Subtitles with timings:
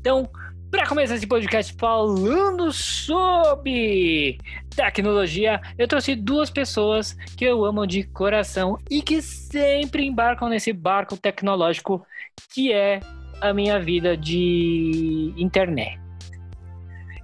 [0.00, 0.28] Então,
[0.70, 4.38] para começar esse podcast falando sobre
[4.78, 10.72] tecnologia, eu trouxe duas pessoas que eu amo de coração e que sempre embarcam nesse
[10.72, 12.06] barco tecnológico
[12.54, 13.00] que é
[13.40, 15.98] a minha vida de internet.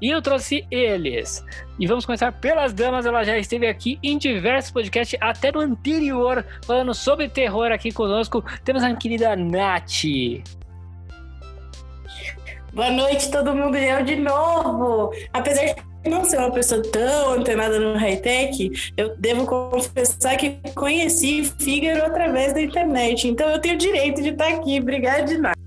[0.02, 1.44] E eu trouxe eles.
[1.78, 3.06] E vamos começar pelas damas.
[3.06, 8.44] Ela já esteve aqui em diversos podcasts, até no anterior, falando sobre terror aqui conosco.
[8.64, 10.02] Temos a querida Nath.
[12.72, 13.76] Boa noite, todo mundo.
[13.76, 15.12] Eu de novo.
[15.32, 21.44] Apesar de não ser uma pessoa tão antenada no high-tech, eu devo confessar que conheci
[21.58, 23.28] Fígaro através da internet.
[23.28, 24.78] Então eu tenho o direito de estar aqui.
[24.78, 25.58] Obrigada de nada.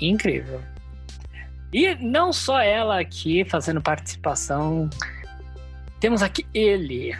[0.00, 0.60] Incrível.
[1.72, 4.90] E não só ela aqui fazendo participação,
[6.00, 7.14] temos aqui ele,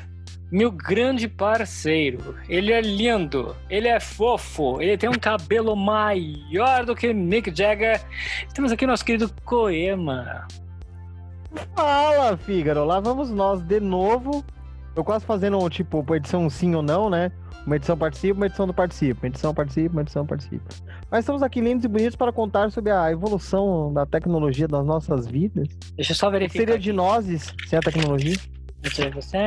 [0.50, 2.36] meu grande parceiro.
[2.48, 8.00] Ele é lindo, ele é fofo, ele tem um cabelo maior do que Mick Jagger.
[8.52, 10.48] Temos aqui nosso querido Coema.
[11.74, 12.84] Fala, Fígaro.
[12.84, 14.44] Lá vamos nós de novo.
[14.94, 17.30] Eu quase fazendo, tipo, edição sim ou não, né?
[17.66, 19.20] Uma edição participa, uma edição não participa.
[19.22, 20.64] Uma edição participa, uma edição participa.
[21.10, 25.26] Mas estamos aqui lindos e bonitos para contar sobre a evolução da tecnologia das nossas
[25.26, 25.68] vidas.
[25.94, 26.62] Deixa eu só O que verificar.
[26.62, 27.26] seria de nós
[27.66, 28.36] sem a tecnologia?
[28.80, 29.38] Deixa eu ver você.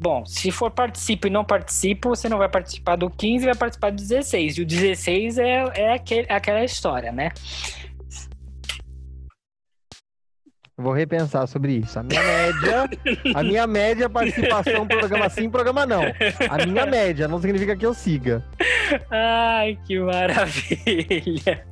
[0.00, 3.90] Bom, se for participa e não participa, você não vai participar do 15 vai participar
[3.90, 4.58] do 16.
[4.58, 7.32] E o 16 é, é aquele, aquela história, né?
[10.78, 11.98] Eu vou repensar sobre isso.
[11.98, 12.90] A minha média,
[13.34, 16.02] a minha média participação programa sim, programa não.
[16.48, 18.44] A minha média não significa que eu siga.
[19.10, 21.66] Ai, que maravilha.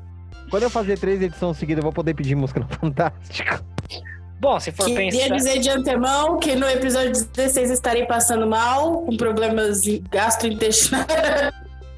[0.51, 3.65] Quando eu fazer três edições seguidas, eu vou poder pedir música no Fantástico.
[4.41, 5.37] Bom, se for Queria pensar.
[5.37, 11.07] dizer de antemão que no episódio 16 estarei passando mal, com problemas gastrointestinais.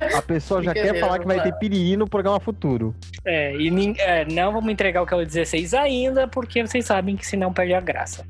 [0.01, 2.95] A pessoa já quer falar que vai ter piriri no programa futuro.
[3.25, 7.17] É, e é, não vamos entregar o que é o 16 ainda, porque vocês sabem
[7.17, 8.25] que senão perde a graça.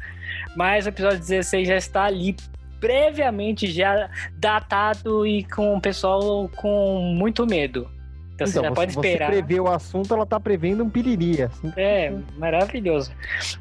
[0.56, 2.34] Mas o episódio 16 já está ali
[2.80, 7.90] previamente já datado e com o pessoal com muito medo.
[8.38, 9.30] Então, você já se pode você esperar.
[9.30, 11.42] prevê o assunto, ela tá prevendo um piriri.
[11.42, 11.72] Assim.
[11.76, 13.10] É, maravilhoso.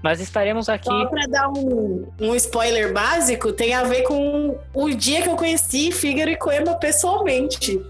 [0.03, 0.85] Mas estaremos aqui.
[0.85, 5.35] Só pra dar um, um spoiler básico, tem a ver com o dia que eu
[5.35, 7.81] conheci Fígaro e Coema pessoalmente.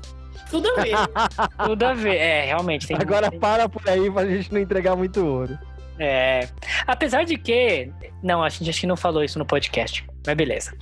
[0.50, 0.96] Tudo a ver.
[1.66, 2.16] Tudo a ver.
[2.16, 2.88] É, realmente.
[2.88, 5.60] Tem, Agora para por aí pra gente não entregar muito ouro.
[6.00, 6.48] É.
[6.86, 7.92] Apesar de que.
[8.24, 10.06] Não, a gente acho que não falou isso no podcast.
[10.28, 10.76] Mas beleza.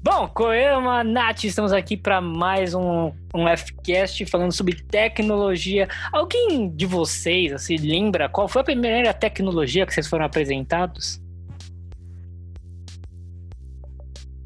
[0.00, 5.88] Bom, Coema, Nath, estamos aqui para mais um, um Fcast falando sobre tecnologia.
[6.12, 11.20] Alguém de vocês assim, lembra qual foi a primeira tecnologia que vocês foram apresentados?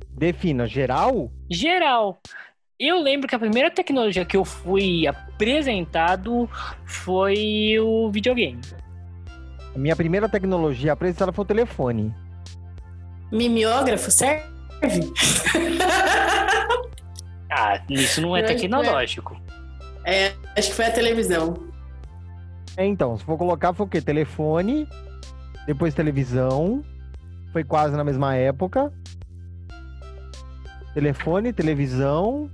[0.09, 1.31] Defina, geral?
[1.51, 2.19] Geral.
[2.79, 6.49] Eu lembro que a primeira tecnologia que eu fui apresentado
[6.87, 8.63] foi o videogame.
[9.75, 12.15] A minha primeira tecnologia apresentada foi o telefone.
[13.31, 14.45] Mimeógrafo serve?
[17.53, 18.47] Ah, isso não é Eu é.
[18.55, 19.37] tecnológico.
[20.05, 21.55] É, acho que foi a televisão.
[22.77, 24.01] É, então, se for colocar, foi o quê?
[24.01, 24.87] Telefone,
[25.67, 26.85] depois televisão,
[27.53, 28.93] foi quase na mesma época.
[30.95, 32.49] Telefone, televisão,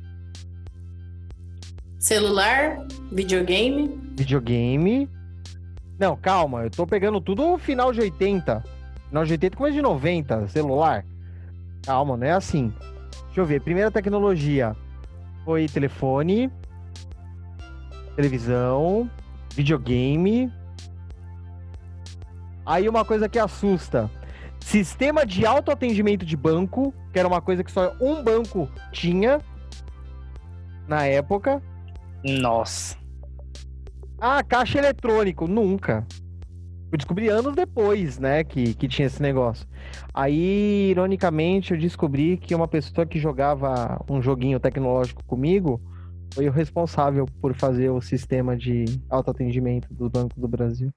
[1.99, 2.79] Celular,
[3.13, 4.01] videogame.
[4.17, 5.11] videogame.
[5.99, 8.65] Não, calma, eu tô pegando tudo final de 80.
[9.09, 11.05] Final de 80 começo de 90, celular.
[11.85, 12.73] Calma, não é assim.
[13.27, 14.75] Deixa eu ver, primeira tecnologia
[15.45, 16.51] foi telefone,
[18.17, 19.09] televisão,
[19.55, 20.53] videogame.
[22.67, 24.11] Aí uma coisa que assusta.
[24.59, 29.41] Sistema de autoatendimento de banco, que era uma coisa que só um banco tinha
[30.89, 31.63] na época.
[32.25, 32.97] Nossa.
[34.19, 36.05] Ah, caixa eletrônico, nunca.
[36.91, 39.67] Eu descobri anos depois, né, que, que tinha esse negócio.
[40.15, 45.81] Aí, ironicamente, eu descobri que uma pessoa que jogava um joguinho tecnológico comigo
[46.33, 50.91] foi o responsável por fazer o sistema de autoatendimento do Banco do Brasil.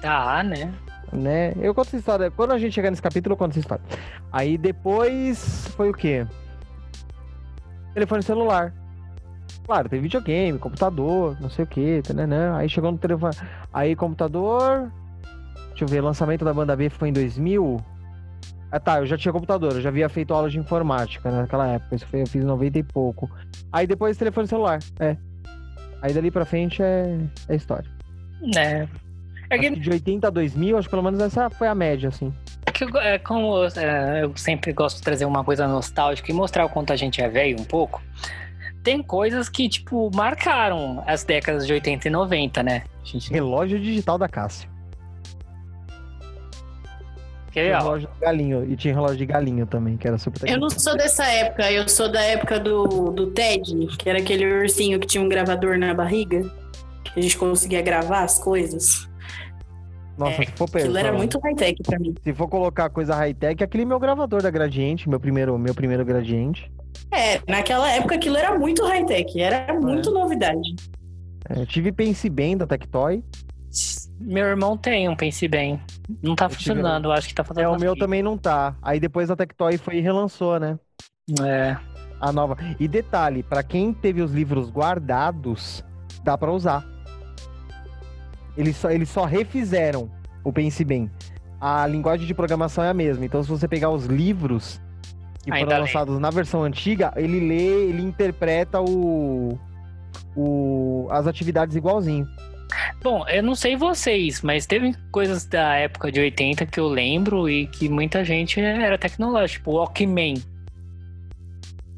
[0.00, 0.72] Tá, né?
[1.12, 1.54] Né?
[1.60, 2.30] Eu conto essa história.
[2.30, 3.84] Quando a gente chegar nesse capítulo, eu conto essa história.
[4.32, 6.26] Aí depois foi o quê?
[7.94, 8.74] Telefone celular.
[9.66, 12.56] Claro, teve videogame, computador, não sei o que, tananã.
[12.56, 13.34] Aí chegou no telefone.
[13.72, 14.90] Aí computador.
[15.70, 17.80] Deixa eu ver, lançamento da banda B foi em 2000.
[18.70, 21.94] Ah tá, eu já tinha computador, eu já havia feito aula de informática naquela época.
[21.94, 23.30] Isso foi, eu fiz em 90 e pouco.
[23.72, 25.16] Aí depois telefone celular, é.
[26.02, 27.18] Aí dali pra frente é,
[27.48, 27.88] é história.
[28.56, 28.86] É.
[29.50, 32.32] É que de 80 a 2000, acho que pelo menos essa foi a média, assim.
[32.66, 36.34] é que eu- é como é, eu sempre gosto de trazer uma coisa nostálgica e
[36.34, 38.02] mostrar o quanto a gente é velho um pouco.
[38.84, 42.82] Tem coisas que, tipo, marcaram as décadas de 80 e 90, né?
[43.02, 44.68] Gente Relógio digital da Cássio.
[47.50, 48.70] quer Tinha relógio de galinho.
[48.70, 51.88] E tinha relógio de galinho também, que era super Eu não sou dessa época, eu
[51.88, 55.94] sou da época do, do Ted, que era aquele ursinho que tinha um gravador na
[55.94, 56.42] barriga,
[57.04, 59.08] que a gente conseguia gravar as coisas.
[60.18, 62.14] Nossa, É, se for Aquilo pensar, era muito high-tech pra mim.
[62.22, 66.70] se for colocar coisa high-tech, aquele meu gravador da Gradiente, meu primeiro, meu primeiro Gradiente.
[67.10, 70.74] É, naquela época aquilo era muito high-tech, era muito novidade.
[71.48, 73.22] É, eu tive Pense Bem da Tectoy.
[74.20, 75.80] Meu irmão tem um Pense Bem.
[76.22, 77.66] Não tá Eu tive- funcionando, eu acho que tá faltando.
[77.66, 78.74] É, o meu também não tá.
[78.82, 80.78] Aí depois a Tectoy foi e relançou, né?
[81.42, 81.76] É.
[82.20, 82.56] A nova.
[82.78, 85.84] E detalhe, pra quem teve os livros guardados,
[86.22, 86.84] dá pra usar.
[88.56, 90.10] Eles só, eles só refizeram
[90.44, 91.10] o Pense Bem.
[91.60, 93.24] A linguagem de programação é a mesma.
[93.24, 94.80] Então, se você pegar os livros
[95.44, 95.86] que Ainda foram lê.
[95.86, 99.58] lançados na versão antiga, ele lê, ele interpreta o,
[100.36, 102.26] o as atividades igualzinho.
[103.02, 107.48] Bom, eu não sei vocês, mas teve coisas da época de 80 que eu lembro
[107.48, 110.34] e que muita gente era tecnológico, tipo Walkman.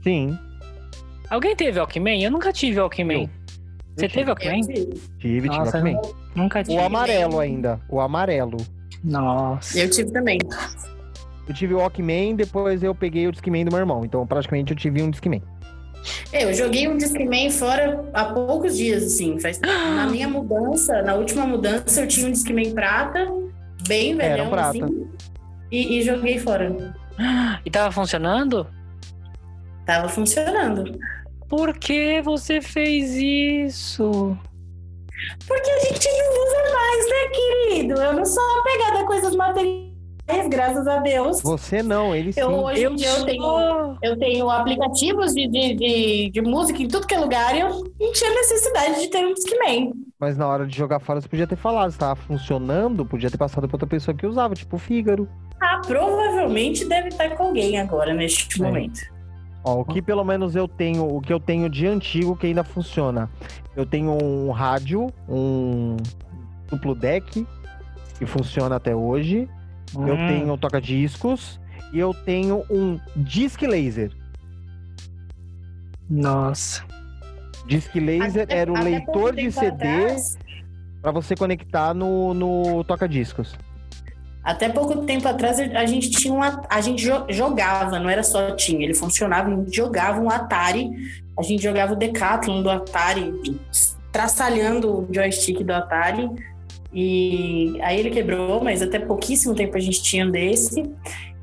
[0.03, 0.37] Sim,
[1.31, 2.23] Alguém teve Walkman?
[2.23, 3.29] Eu nunca tive Walkman.
[3.97, 4.61] Você teve Walkman?
[4.61, 5.99] Tive, tive, Nossa, também.
[6.35, 6.77] Nunca tive.
[6.77, 8.59] O amarelo ainda, o amarelo.
[9.03, 9.79] Nossa.
[9.79, 10.39] eu tive também.
[11.49, 14.05] Eu tive o Walkman, depois eu peguei o Discman do meu irmão.
[14.05, 15.43] Então, praticamente, eu tive um Discman.
[16.33, 19.39] É, eu joguei um Discman fora há poucos dias, assim.
[19.39, 19.61] Faz...
[19.61, 23.27] Na minha mudança, na última mudança, eu tinha um Discman prata,
[23.87, 24.85] bem Era um velhão, prata.
[24.85, 25.09] assim,
[25.71, 26.95] e, e joguei fora.
[27.65, 28.67] E tava funcionando?
[29.87, 30.99] Tava funcionando.
[31.49, 34.37] Por que você fez isso?
[35.47, 38.01] Porque a gente não usa mais, né, querido?
[38.01, 39.86] Eu não sou apegada a coisas materiais,
[40.49, 41.41] graças a Deus.
[41.43, 42.41] Você não, ele sim.
[42.41, 46.89] Eu, hoje em dia eu tenho, eu tenho aplicativos de, de, de, de música em
[46.89, 47.69] tudo que é lugar e eu
[48.01, 49.93] não tinha necessidade de ter um Discman.
[50.19, 51.91] Mas na hora de jogar fora, você podia ter falado.
[51.91, 55.29] Se tava funcionando, podia ter passado pra outra pessoa que usava, tipo o Fígaro.
[55.61, 58.65] Ah, provavelmente deve estar com alguém agora, neste É.
[58.67, 59.01] momento.
[59.65, 62.63] Ó, o que pelo menos eu tenho, o que eu tenho de antigo que ainda
[62.63, 63.29] funciona.
[63.75, 65.97] Eu tenho um rádio, um
[66.71, 67.47] duplo deck,
[68.19, 69.49] que funciona até hoje.
[69.95, 70.29] Eu Hum.
[70.29, 71.61] tenho um toca-discos
[71.93, 74.11] e eu tenho um disc laser.
[76.09, 76.85] Nossa.
[77.67, 80.17] Disc laser Até- era o até leitor de CD
[81.03, 83.57] pra você conectar no, no toca-discos.
[84.45, 88.53] Até pouco tempo atrás a gente tinha um, a gente jo- jogava, não era só
[88.53, 90.89] tinha, ele funcionava, a gente jogava um Atari,
[91.37, 93.33] a gente jogava o Decathlon do Atari,
[94.13, 96.31] traçalhando o joystick do Atari.
[96.93, 100.83] E aí ele quebrou, mas até pouquíssimo tempo a gente tinha um desse.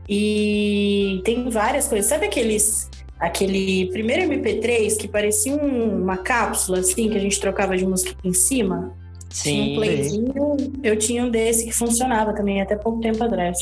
[0.08, 2.08] E tem várias coisas.
[2.08, 7.78] Sabe aqueles aquele primeiro MP3 que parecia um- uma cápsula assim que a gente trocava
[7.78, 8.94] de música em cima?
[9.30, 9.76] Tinha um Sim.
[9.76, 13.58] playzinho, eu tinha um desse que funcionava também até pouco tempo atrás.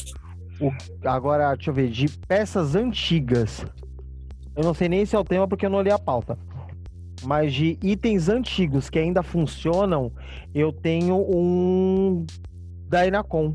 [1.04, 3.64] Agora, deixa eu ver, de peças antigas.
[4.56, 6.38] Eu não sei nem se é o tema porque eu não li a pauta.
[7.24, 10.12] Mas de itens antigos que ainda funcionam,
[10.54, 12.26] eu tenho um
[12.90, 13.54] Dynacon.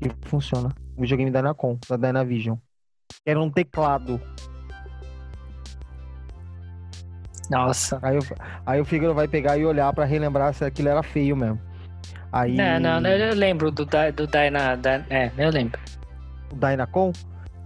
[0.00, 0.68] Que funciona.
[0.96, 2.56] Um videogame Dynacon, da Dynavision.
[3.24, 4.20] Era um teclado.
[7.50, 7.98] Nossa.
[8.02, 8.22] Aí, o-
[8.64, 11.60] aí o Fígaro vai pegar e olhar pra relembrar se aquilo era feio mesmo.
[12.32, 14.76] Aí Não, eu lembro do, do Dyna.
[14.76, 15.78] Dy- É, eu lembro.
[16.52, 17.12] o Dynacon.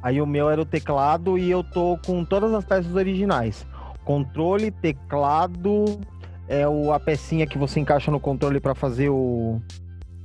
[0.02, 3.66] Aí o meu era o teclado e eu tô com todas as peças originais.
[4.06, 6.00] Controle, teclado,
[6.48, 9.60] é o, a pecinha que você encaixa no controle pra fazer o,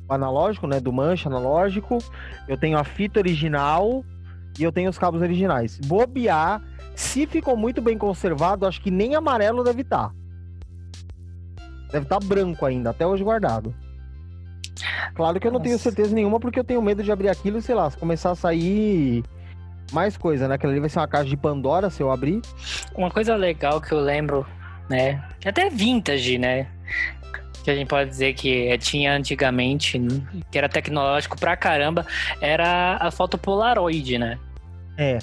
[0.08, 0.80] o analógico, né?
[0.80, 1.98] Do manche analógico.
[2.48, 4.06] Eu tenho a fita original
[4.60, 5.80] e eu tenho os cabos originais.
[5.80, 6.62] Bobear,
[6.96, 10.14] se ficou muito bem conservado, acho que nem amarelo deve estar.
[11.92, 13.74] Deve estar branco ainda, até hoje guardado.
[15.16, 15.86] Claro que eu não tenho Nossa.
[15.86, 18.36] certeza nenhuma, porque eu tenho medo de abrir aquilo e, sei lá, se começar a
[18.36, 19.24] sair
[19.92, 20.56] mais coisa, né?
[20.56, 22.42] Aquilo ali vai ser uma caixa de Pandora se eu abrir.
[22.96, 24.46] Uma coisa legal que eu lembro,
[24.90, 25.24] né?
[25.40, 26.68] Que até vintage, né?
[27.64, 30.22] Que a gente pode dizer que eh, tinha antigamente, né,
[30.52, 32.06] que era tecnológico pra caramba,
[32.42, 34.40] era a foto Polaroid, né?
[34.98, 35.20] É.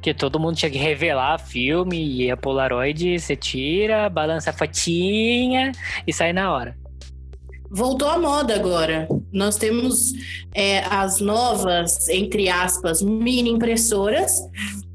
[0.00, 5.72] Que todo mundo tinha que revelar filme e a Polaroid você tira, balança a fotinha
[6.06, 6.76] e sai na hora.
[7.70, 9.08] Voltou à moda agora.
[9.32, 10.12] Nós temos
[10.54, 14.40] é, as novas, entre aspas, mini impressoras,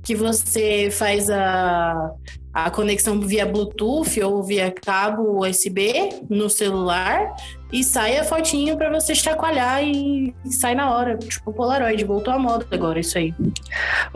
[0.03, 2.11] que você faz a,
[2.53, 7.33] a conexão via Bluetooth ou via cabo USB no celular
[7.71, 11.17] e sai a fotinho para você chacoalhar e, e sai na hora.
[11.17, 13.33] Tipo Polaroid, voltou à moda agora isso aí.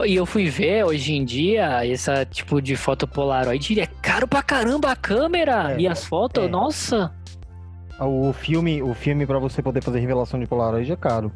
[0.06, 4.44] E eu fui ver hoje em dia essa tipo de foto Polaroid, é caro pra
[4.44, 6.48] caramba a câmera É, e as fotos, é.
[6.48, 7.14] nossa.
[8.00, 11.32] O filme, o filme para você poder fazer revelação de Polaroid é caro.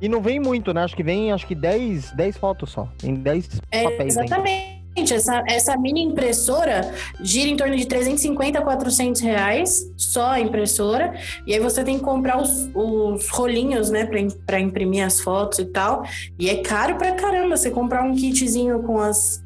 [0.00, 0.82] E não vem muito, né?
[0.82, 2.88] Acho que vem, acho que 10, 10 fotos só.
[2.98, 4.34] Tem 10 É, papéis ainda.
[4.34, 4.82] exatamente.
[5.14, 6.92] Essa, essa mini impressora
[7.22, 11.14] gira em torno de 350 a 400 reais, só a impressora.
[11.46, 14.06] E aí você tem que comprar os, os rolinhos, né,
[14.44, 16.02] pra imprimir as fotos e tal.
[16.38, 19.40] E é caro pra caramba você comprar um kitzinho com as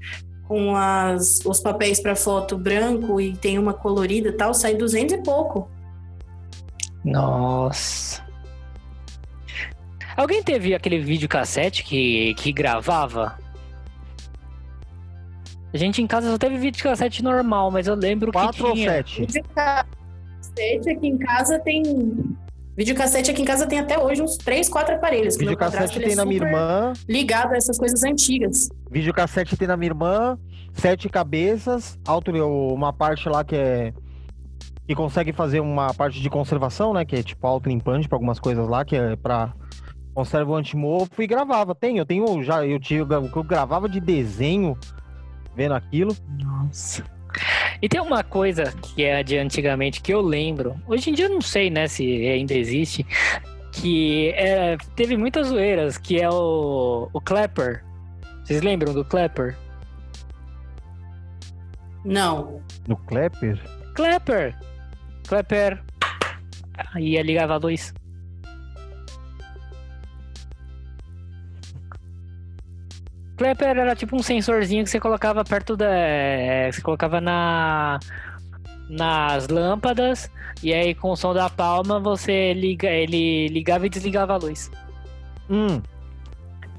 [0.48, 5.14] com as, os papéis pra foto branco e tem uma colorida e tal, sai 200
[5.14, 5.68] e pouco.
[7.06, 8.24] Nossa.
[10.16, 13.38] Alguém teve aquele videocassete que, que gravava?
[15.72, 18.90] A gente em casa só teve videocassete normal, mas eu lembro que 4 ou tinha.
[18.92, 19.20] 7?
[19.26, 21.82] Videocassete aqui em casa tem.
[22.76, 25.36] Videocassete aqui em casa tem até hoje uns 3, 4 aparelhos.
[25.36, 26.92] que Videocassete ele tem é na minha irmã.
[27.08, 28.68] Ligado a essas coisas antigas.
[28.90, 30.38] Videocassete tem na minha irmã.
[30.72, 31.98] Sete cabeças.
[32.06, 33.92] Alto, uma parte lá que é.
[34.86, 37.04] Que consegue fazer uma parte de conservação, né?
[37.04, 39.52] Que é tipo auto-limpante pra algumas coisas lá, que é pra.
[40.14, 41.74] Conserva o antimofo e gravava.
[41.74, 42.64] Tem, eu tenho já.
[42.64, 44.78] Eu, tinha, eu gravava de desenho
[45.54, 46.16] vendo aquilo.
[46.38, 47.04] Nossa.
[47.82, 50.76] E tem uma coisa que é de antigamente que eu lembro.
[50.86, 53.06] Hoje em dia eu não sei, né, se ainda existe.
[53.72, 57.84] Que é, teve muitas zoeiras, que é o, o Clapper.
[58.42, 59.54] Vocês lembram do Clapper?
[62.04, 62.62] Não.
[62.86, 63.60] No Klepper?
[63.94, 64.56] Clapper!
[65.26, 65.82] Clapper!
[66.94, 67.92] Aí ligava a luz.
[73.36, 75.86] Clapper era tipo um sensorzinho que você colocava perto da.
[75.90, 77.98] é, Você colocava na.
[78.88, 80.30] Nas lâmpadas.
[80.62, 82.88] E aí com o som da palma você liga.
[82.88, 84.70] Ele ligava e desligava a luz.
[85.50, 85.82] Hum,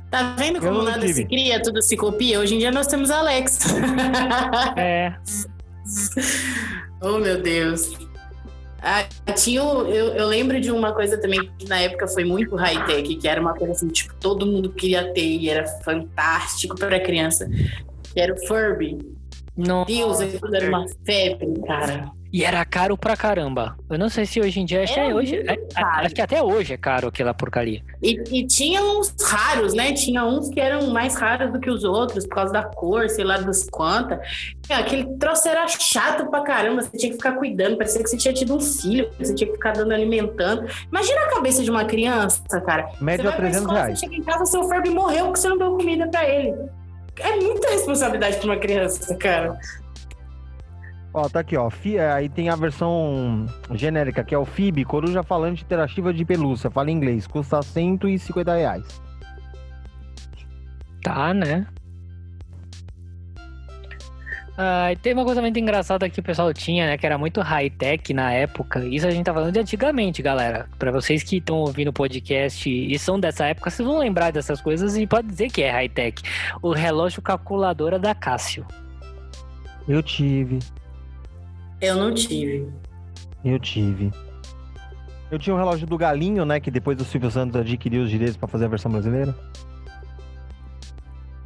[0.09, 1.13] Tá vendo como nada tive.
[1.13, 2.39] se cria, tudo se copia?
[2.39, 3.75] Hoje em dia nós temos Alexa.
[4.77, 5.13] É.
[7.03, 7.91] oh, meu Deus.
[8.81, 9.03] Ah,
[9.33, 13.27] tinha, eu, eu lembro de uma coisa também que na época foi muito high-tech, que
[13.27, 17.49] era uma coisa assim, tipo, todo mundo queria ter e era fantástico para criança.
[18.13, 18.99] Que era o Furby.
[19.55, 19.85] Não.
[19.85, 22.11] Deus, aquilo era uma febre, cara.
[22.31, 23.77] E era caro pra caramba.
[23.89, 24.83] Eu não sei se hoje em dia.
[24.83, 26.05] Acho é hoje, é- caro.
[26.05, 27.81] acho que até hoje é caro aquela porcaria.
[28.01, 29.93] E, e tinha uns raros, né?
[29.93, 33.23] Tinha uns que eram mais raros do que os outros, por causa da cor, sei
[33.23, 34.19] lá das quantas.
[34.69, 38.33] Aquele troço era chato pra caramba, você tinha que ficar cuidando, parecia que você tinha
[38.33, 40.67] tido um filho, você tinha que ficar dando alimentando.
[40.91, 42.89] Imagina a cabeça de uma criança, cara.
[42.99, 43.99] média você vai pra 300 escola, reais.
[43.99, 46.53] Você chega em casa, seu Furby morreu porque você não deu comida pra ele.
[47.19, 49.57] É muita responsabilidade pra uma criança, cara.
[51.19, 51.67] Ó, tá aqui, ó.
[51.69, 56.23] Fi- é, Aí tem a versão genérica, que é o FIB, Coruja Falante Interativa de
[56.23, 56.69] Pelúcia.
[56.69, 59.01] Fala inglês, custa 150 reais.
[61.01, 61.65] Tá, né?
[64.59, 66.97] Ah, e tem uma coisa muito engraçada que o pessoal tinha, né?
[66.97, 68.85] Que era muito high-tech na época.
[68.85, 70.67] Isso a gente tá falando de antigamente, galera.
[70.77, 74.61] Pra vocês que estão ouvindo o podcast e são dessa época, vocês vão lembrar dessas
[74.61, 76.21] coisas e pode dizer que é high-tech.
[76.61, 78.65] O relógio calculadora da Cássio.
[79.87, 80.59] Eu tive,
[81.81, 82.67] Eu não tive.
[83.43, 84.11] eu tive.
[85.29, 86.59] Eu tinha o relógio do Galinho, né?
[86.59, 89.35] Que depois o Silvio Santos adquiriu os direitos pra fazer a versão brasileira.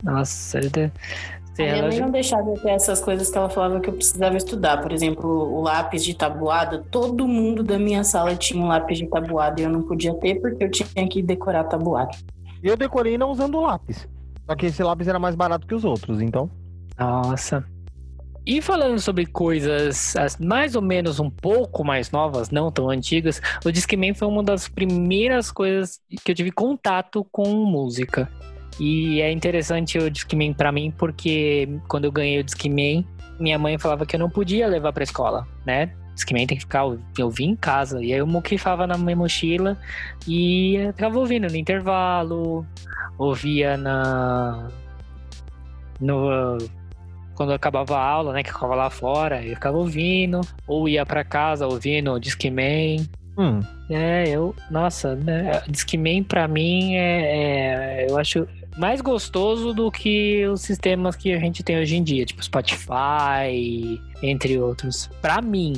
[0.04, 0.92] Nossa, ele
[1.58, 4.38] A minha mãe não deixava eu ter essas coisas que ela falava que eu precisava
[4.38, 4.82] estudar.
[4.82, 6.84] Por exemplo, o lápis de tabuada.
[6.92, 10.36] Todo mundo da minha sala tinha um lápis de tabuada e eu não podia ter
[10.36, 12.12] porque eu tinha que decorar a tabuada.
[12.64, 14.08] Eu decorei não usando lápis.
[14.48, 16.50] Só que esse lápis era mais barato que os outros, então.
[16.98, 17.66] Nossa.
[18.46, 23.40] E falando sobre coisas as- mais ou menos um pouco mais novas, não tão antigas,
[23.64, 28.28] o Discman foi uma das primeiras coisas que eu tive contato com música.
[28.80, 33.06] E é interessante o Discman pra mim porque quando eu ganhei o Discman,
[33.40, 35.92] minha mãe falava que eu não podia levar pra escola, né?
[36.16, 36.84] Discman tem que ficar
[37.18, 39.78] eu vim em casa e aí eu moquifava na minha mochila
[40.28, 42.66] e ficava ouvindo no intervalo,
[43.20, 44.68] ouvia na
[46.00, 46.58] no
[47.36, 51.06] quando acabava a aula, né, que eu ficava lá fora, eu ficava ouvindo, ou ia
[51.06, 53.06] pra casa ouvindo Discman.
[53.38, 53.62] Hum.
[53.90, 58.48] É, eu, nossa, né, Discman pra mim é, é, eu acho
[58.78, 64.00] mais gostoso do que os sistemas que a gente tem hoje em dia, tipo Spotify,
[64.22, 65.10] entre outros.
[65.22, 65.74] Pra mim,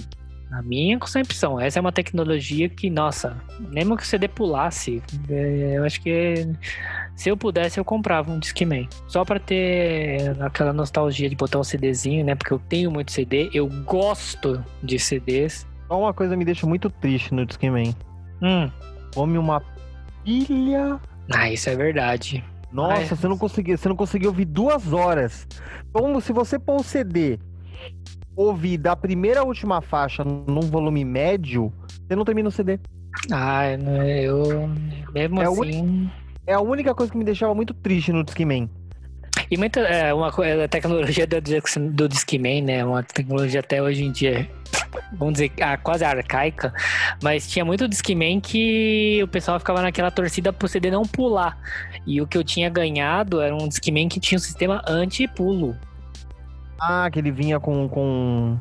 [0.52, 5.78] a minha concepção, essa é uma tecnologia que, nossa, mesmo que o CD pulasse, é,
[5.78, 6.48] eu acho que
[7.16, 8.88] se eu pudesse, eu comprava um Discman.
[9.08, 12.36] Só pra ter aquela nostalgia de botar um CDzinho, né?
[12.36, 15.68] Porque eu tenho muito CD, eu gosto de CDs.
[15.88, 17.94] Só uma coisa me deixa muito triste no Discman.
[18.42, 18.70] Hum,
[19.14, 19.62] Come uma
[20.24, 21.00] pilha.
[21.32, 22.44] ah, isso é verdade.
[22.72, 23.06] Nossa, Ai.
[23.06, 25.48] você não conseguiu, você não conseguiu ouvir duas horas.
[25.92, 27.38] Como se você pôr o CD,
[28.36, 31.72] ouvir da primeira à última faixa num volume médio,
[32.08, 32.80] você não termina o CD.
[33.32, 34.68] Ah, eu.
[35.14, 36.10] Mesmo É o assim.
[36.46, 38.70] É a única coisa que me deixava muito triste no Discman.
[39.50, 39.80] E muita.
[39.82, 41.40] É, uma a tecnologia do,
[41.92, 42.84] do Discman, né?
[42.84, 44.50] Uma tecnologia até hoje em dia,
[45.14, 46.74] vamos dizer, ah, quase arcaica.
[47.22, 51.58] Mas tinha muito Discman que o pessoal ficava naquela torcida pro CD não pular.
[52.06, 55.78] E o que eu tinha ganhado era um Discman que tinha um sistema anti-pulo.
[56.80, 57.88] Ah, que ele vinha com.
[57.88, 58.58] com.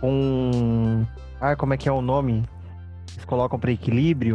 [0.00, 1.06] com.
[1.40, 2.44] Ah, como é que é o nome?
[3.12, 4.34] Eles colocam pra equilíbrio.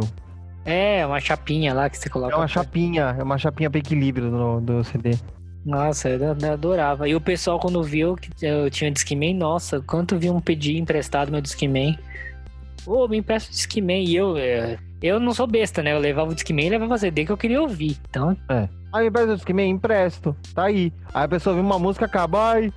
[0.64, 2.32] É, uma chapinha lá que você coloca.
[2.32, 5.16] É uma chapinha, é uma chapinha pra equilíbrio do, do CD.
[5.64, 7.08] Nossa, eu eu adorava.
[7.08, 11.40] E o pessoal, quando viu que eu tinha Discman, nossa, quanto viam pedir emprestado meu
[11.40, 11.98] Discman.
[12.86, 14.04] Ô, me empresta o Discman.
[14.04, 15.92] E eu, é, eu não sou besta, né?
[15.92, 17.98] Eu levava o Discman e levava CD que eu queria ouvir.
[18.10, 18.36] Então,
[18.92, 20.36] Aí empresta o Discman, empresto.
[20.54, 20.92] Tá aí.
[21.12, 22.72] Aí a pessoa viu uma música, acaba, ai,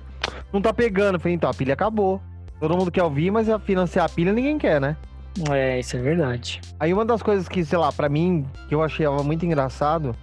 [0.52, 1.16] não tá pegando.
[1.16, 2.20] Eu falei, então, a pilha acabou.
[2.58, 4.96] Todo mundo quer ouvir, mas a financiar a pilha ninguém quer, né?
[5.50, 6.60] É, isso é verdade.
[6.78, 10.14] Aí uma das coisas que, sei lá, pra mim, que eu achei muito engraçado,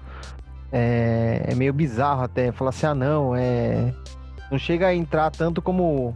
[0.72, 3.94] é, é meio bizarro até, falar assim, ah não, é.
[4.52, 6.16] Não chega a entrar tanto como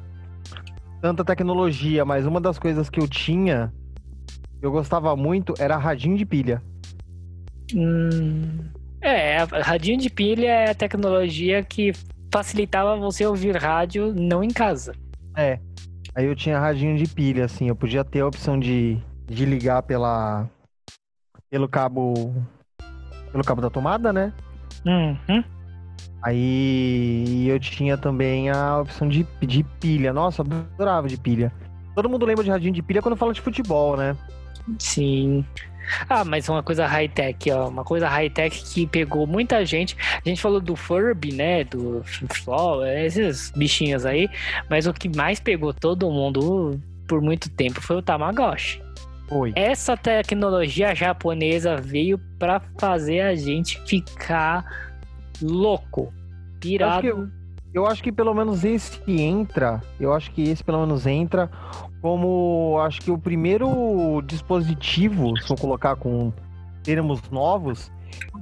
[1.02, 3.74] tanta tecnologia, mas uma das coisas que eu tinha,
[4.60, 6.62] que eu gostava muito, era radinho de pilha.
[7.74, 8.60] Hum,
[9.02, 11.94] é, radinho de pilha é a tecnologia que
[12.32, 14.94] facilitava você ouvir rádio não em casa.
[15.36, 15.60] É.
[16.20, 19.82] Aí eu tinha radinho de pilha, assim, eu podia ter a opção de, de ligar
[19.84, 20.50] pela.
[21.50, 22.36] pelo cabo.
[23.32, 24.34] pelo cabo da tomada, né?
[24.86, 25.42] Uhum.
[26.22, 30.12] Aí eu tinha também a opção de, de pilha.
[30.12, 31.54] Nossa, adorava de pilha.
[31.96, 34.18] Todo mundo lembra de radinho de pilha quando fala de futebol, né?
[34.78, 35.46] Sim.
[36.08, 37.68] Ah, mas uma coisa high-tech, ó.
[37.68, 39.96] Uma coisa high-tech que pegou muita gente.
[40.26, 41.64] A gente falou do Furby, né?
[41.64, 44.30] Do Flow, esses bichinhos aí.
[44.70, 48.82] Mas o que mais pegou todo mundo por muito tempo foi o Tamagotchi.
[49.28, 49.54] Foi.
[49.56, 54.66] Essa tecnologia japonesa veio pra fazer a gente ficar
[55.42, 56.12] louco,
[56.60, 57.08] pirado.
[57.08, 57.40] Eu acho
[57.72, 59.82] Eu acho que pelo menos esse entra.
[60.00, 61.50] Eu acho que esse pelo menos entra
[62.02, 66.32] como acho que o primeiro dispositivo, se eu colocar com
[66.84, 67.92] termos novos,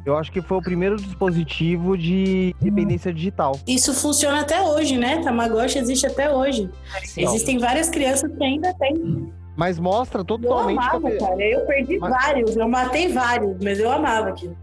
[0.06, 3.60] eu acho que foi o primeiro dispositivo de dependência digital.
[3.68, 5.22] Isso funciona até hoje, né?
[5.24, 6.70] Tamagotchi existe até hoje.
[7.04, 7.24] Sim.
[7.24, 9.32] Existem várias crianças que ainda têm.
[9.56, 10.78] Mas mostra Eu totalmente.
[10.78, 11.44] amava, que- cara.
[11.44, 14.56] Eu perdi Mas- vários, eu matei vários, mas eu amava aquilo.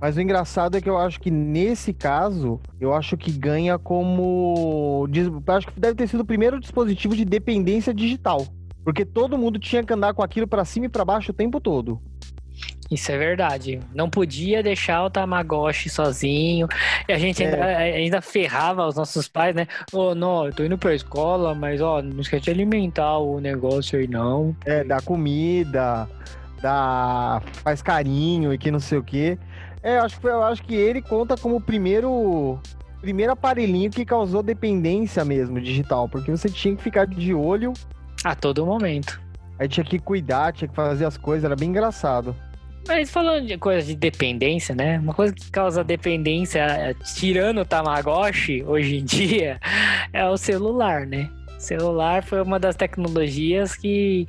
[0.00, 5.06] Mas o engraçado é que eu acho que nesse caso, eu acho que ganha como.
[5.46, 8.46] Acho que deve ter sido o primeiro dispositivo de dependência digital.
[8.82, 11.60] Porque todo mundo tinha que andar com aquilo pra cima e pra baixo o tempo
[11.60, 12.00] todo.
[12.90, 13.78] Isso é verdade.
[13.94, 16.66] Não podia deixar o Tamagotchi sozinho.
[17.08, 17.46] E a gente É.
[17.46, 19.66] ainda, ainda ferrava os nossos pais, né?
[19.92, 23.98] Ô, não, eu tô indo pra escola, mas ó, não esquece de alimentar o negócio
[23.98, 24.56] aí, não.
[24.64, 26.08] É, dá comida,
[26.60, 27.40] dá.
[27.62, 29.38] faz carinho e que não sei o quê.
[29.82, 32.58] É, eu acho eu acho que ele conta como o primeiro.
[33.00, 37.72] Primeiro aparelhinho que causou dependência mesmo digital, porque você tinha que ficar de olho,
[38.22, 39.18] A todo momento.
[39.58, 42.36] aí tinha que cuidar, tinha que fazer as coisas, era bem engraçado.
[42.86, 44.98] Mas falando de coisa de dependência, né?
[44.98, 49.58] Uma coisa que causa dependência, tirando o Tamagotchi hoje em dia,
[50.12, 51.30] é o celular, né?
[51.56, 54.28] O celular foi uma das tecnologias que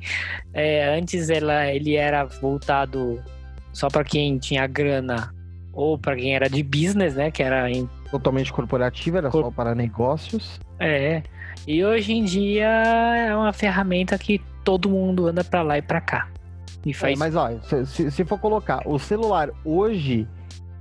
[0.54, 3.22] eh, antes ela, ele era voltado
[3.70, 5.30] só para quem tinha grana
[5.72, 7.30] ou para quem era de business, né?
[7.30, 10.60] Que era em Totalmente corporativo, era Cor- só para negócios.
[10.78, 11.22] É.
[11.66, 16.00] E hoje em dia é uma ferramenta que todo mundo anda pra lá e pra
[16.00, 16.28] cá.
[16.84, 17.14] E faz.
[17.14, 20.26] É, mas ó, se, se- se for colocar, o celular hoje,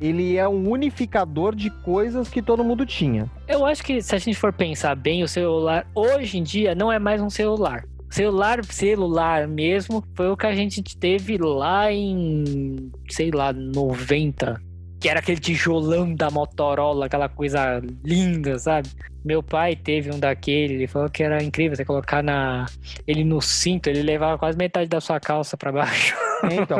[0.01, 3.29] ele é um unificador de coisas que todo mundo tinha.
[3.47, 6.91] Eu acho que se a gente for pensar bem, o celular hoje em dia não
[6.91, 7.85] é mais um celular.
[8.09, 14.59] Celular, celular mesmo, foi o que a gente teve lá em, sei lá, 90.
[15.01, 18.87] Que era aquele tijolão da Motorola, aquela coisa linda, sabe?
[19.25, 22.67] Meu pai teve um daquele, ele falou que era incrível você colocar na
[23.07, 26.15] ele no cinto, ele levava quase metade da sua calça pra baixo.
[26.43, 26.79] É, Então,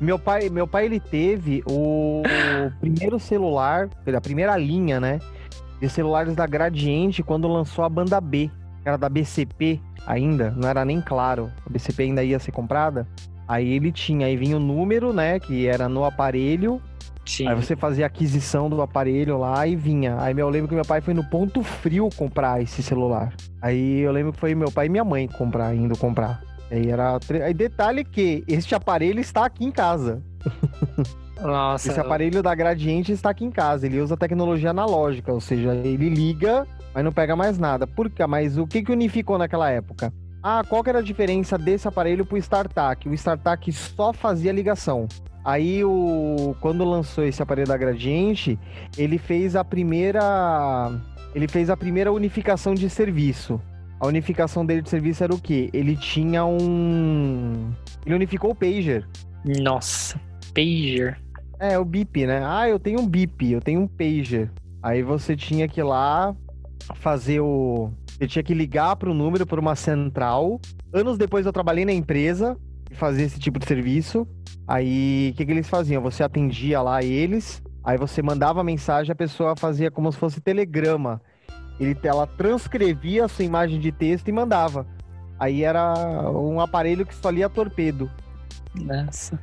[0.00, 2.22] meu pai, meu pai ele teve o
[2.80, 5.20] primeiro celular, a primeira linha, né,
[5.78, 8.50] de celulares da Gradiente quando lançou a banda B,
[8.82, 13.06] era da BCP ainda, não era nem claro, a BCP ainda ia ser comprada.
[13.46, 16.80] Aí ele tinha, aí vinha o número, né, que era no aparelho,
[17.26, 17.48] Sim.
[17.48, 20.16] aí você fazia aquisição do aparelho lá e vinha.
[20.20, 23.32] Aí eu lembro que meu pai foi no ponto frio comprar esse celular.
[23.62, 26.42] Aí eu lembro que foi meu pai e minha mãe comprar, indo comprar.
[26.70, 27.18] Aí era.
[27.44, 30.22] Aí detalhe que este aparelho está aqui em casa.
[31.40, 31.90] Nossa.
[31.90, 33.86] Esse aparelho da Gradiente está aqui em casa.
[33.86, 37.86] Ele usa tecnologia analógica, ou seja, ele liga, mas não pega mais nada.
[37.86, 38.26] Por quê?
[38.26, 40.12] Mas o que, que unificou naquela época?
[40.42, 43.08] Ah, qual que era a diferença desse aparelho pro StarTAC?
[43.08, 45.08] O StarTAC só fazia ligação.
[45.44, 46.56] Aí, o...
[46.60, 48.58] quando lançou esse aparelho da Gradiente,
[48.96, 50.90] ele fez a primeira.
[51.34, 53.60] Ele fez a primeira unificação de serviço.
[54.00, 55.70] A unificação dele de serviço era o quê?
[55.72, 57.72] Ele tinha um.
[58.04, 59.06] Ele unificou o pager.
[59.62, 60.20] Nossa.
[60.54, 61.20] Pager.
[61.58, 62.42] É, o bip, né?
[62.44, 64.50] Ah, eu tenho um bip, eu tenho um pager.
[64.82, 66.34] Aí você tinha que ir lá
[66.94, 67.90] fazer o.
[68.06, 70.60] Você tinha que ligar para o número por uma central.
[70.92, 72.56] Anos depois eu trabalhei na empresa
[72.90, 74.26] e fazia esse tipo de serviço.
[74.66, 76.02] Aí o que, que eles faziam?
[76.02, 80.40] Você atendia lá eles, aí você mandava a mensagem, a pessoa fazia como se fosse
[80.40, 81.20] telegrama.
[81.78, 84.86] Ele, ela transcrevia a sua imagem de texto e mandava.
[85.38, 85.92] Aí era
[86.30, 88.10] um aparelho que só lia torpedo.
[88.74, 89.38] Nossa.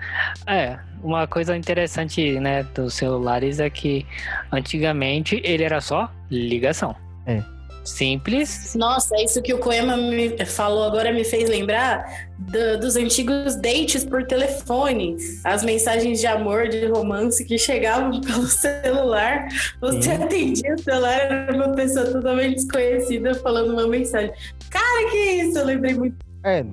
[0.45, 4.05] É, uma coisa interessante, né, dos celulares é que
[4.51, 6.95] antigamente ele era só ligação.
[7.25, 7.41] É.
[7.83, 8.75] Simples.
[8.75, 12.05] Nossa, isso que o Coema me falou agora me fez lembrar
[12.37, 15.17] do- dos antigos dates por telefone.
[15.43, 19.47] As mensagens de amor, de romance que chegavam pelo celular.
[19.81, 20.23] Você Sim.
[20.23, 24.31] atendia o celular, era uma pessoa totalmente desconhecida falando uma mensagem.
[24.69, 25.57] Cara, que isso?
[25.57, 26.15] Eu lembrei muito.
[26.43, 26.63] É,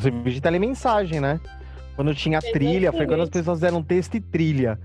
[0.00, 1.40] serviço de telemensagem, né?
[1.96, 3.30] Quando tinha trilha, foi quando as Exatamente.
[3.32, 4.78] pessoas deram texto e trilha.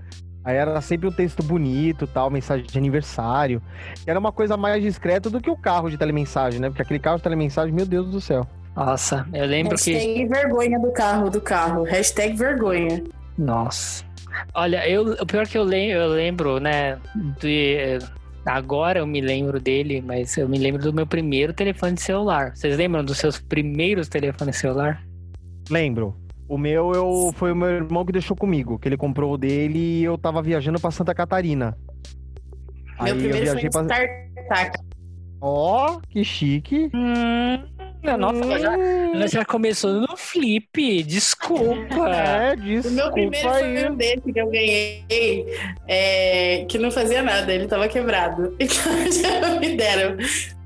[0.46, 3.60] Aí era sempre um texto bonito, tal, mensagem de aniversário.
[4.06, 6.68] Era uma coisa mais discreta do que o carro de telemensagem, né?
[6.68, 8.46] Porque aquele carro de telemensagem, meu Deus do céu.
[8.76, 9.92] Nossa, eu lembro que.
[9.92, 11.82] Hashtag vergonha do carro, do carro.
[11.82, 13.02] Hashtag vergonha.
[13.36, 14.04] Nossa.
[14.54, 16.96] Olha, eu, o pior que eu lembro, eu lembro, né?
[17.40, 17.98] De,
[18.44, 22.54] agora eu me lembro dele, mas eu me lembro do meu primeiro telefone celular.
[22.54, 25.02] Vocês lembram dos seus primeiros telefones celular?
[25.68, 26.14] Lembro.
[26.48, 29.78] O meu eu, foi o meu irmão que deixou comigo, que ele comprou o dele
[29.78, 31.76] e eu tava viajando pra Santa Catarina.
[33.00, 33.82] Meu eu primeiro foi viajei um pra.
[33.82, 34.78] StarTAC.
[35.40, 36.90] Ó, que chique.
[36.94, 37.64] Hum,
[38.16, 41.02] nossa, ela já, ela já começou no flip.
[41.02, 42.06] Desculpa.
[42.16, 43.76] É, O desculpa meu primeiro aí.
[43.76, 45.46] foi um desse que eu ganhei,
[45.88, 48.54] é, que não fazia nada, ele tava quebrado.
[48.60, 50.16] Então já me deram.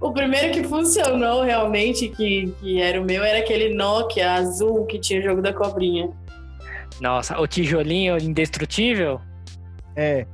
[0.01, 4.99] O primeiro que funcionou realmente, que, que era o meu, era aquele Nokia azul que
[4.99, 6.11] tinha o jogo da cobrinha.
[7.01, 9.21] Nossa, o tijolinho indestrutível?
[9.97, 10.27] É,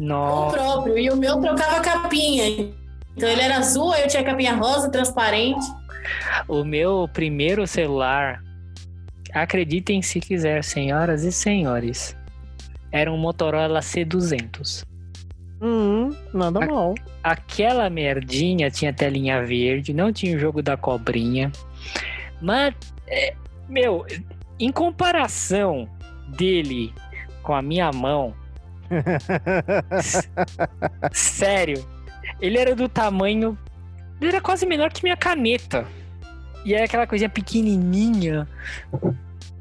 [0.00, 0.56] O Nossa.
[0.56, 0.98] próprio.
[0.98, 2.70] E o meu trocava capinha.
[3.16, 5.66] Então ele era azul, aí eu tinha capinha rosa, transparente.
[6.46, 8.42] O meu primeiro celular,
[9.32, 12.16] acreditem se quiser, senhoras e senhores,
[12.90, 14.84] era um Motorola C200.
[15.60, 16.94] hum, nada A- mal.
[17.22, 21.52] Aquela merdinha tinha telinha verde, não tinha o jogo da cobrinha.
[22.40, 22.74] Mas,
[23.06, 23.34] é,
[23.68, 24.06] meu,
[24.58, 25.88] em comparação
[26.36, 26.94] dele
[27.42, 28.34] com a minha mão.
[31.12, 31.84] Sério.
[32.40, 33.58] Ele era do tamanho.
[34.20, 35.86] Ele era quase menor que minha caneta.
[36.68, 38.46] E era aquela coisinha pequenininha.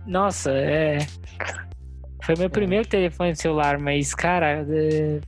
[0.06, 0.98] Nossa, é.
[2.22, 4.66] Foi meu primeiro telefone celular, mas, cara.
[4.70, 5.22] é,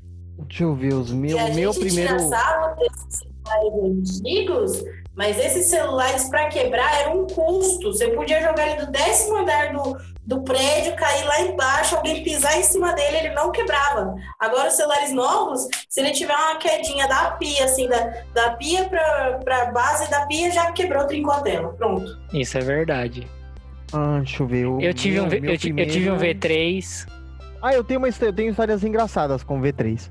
[0.47, 2.17] Deixa eu ver, os E meu, a o meu gente primeiro.
[2.17, 4.83] tira sarro desses celulares antigos,
[5.19, 7.91] mas esses celulares para quebrar era um custo.
[7.91, 12.57] Você podia jogar ele do décimo andar do, do prédio, cair lá embaixo, alguém pisar
[12.57, 14.15] em cima dele, ele não quebrava.
[14.39, 17.99] Agora, os celulares novos, se ele tiver uma quedinha da pia, assim, da,
[18.33, 21.73] da pia para a base da pia, já quebrou, trincou a tela.
[21.73, 22.17] Pronto.
[22.33, 23.27] Isso é verdade.
[23.91, 24.65] Ah, deixa eu ver.
[24.67, 27.05] o Eu tive, meu- um, meu eu, ti- eu tive um primeiro- V3.
[27.61, 30.09] Ah, eu tenho, uma, eu tenho histórias engraçadas com o V3.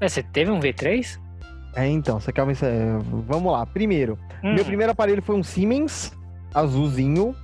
[0.00, 1.21] Mas Você teve um V3?
[1.74, 2.52] É, então, você quer uma...
[2.52, 2.66] histó-
[3.26, 3.64] Vamos lá.
[3.66, 6.12] Primeiro, Hum, meu primeiro aparelho foi um Siemens
[6.52, 7.34] azulzinho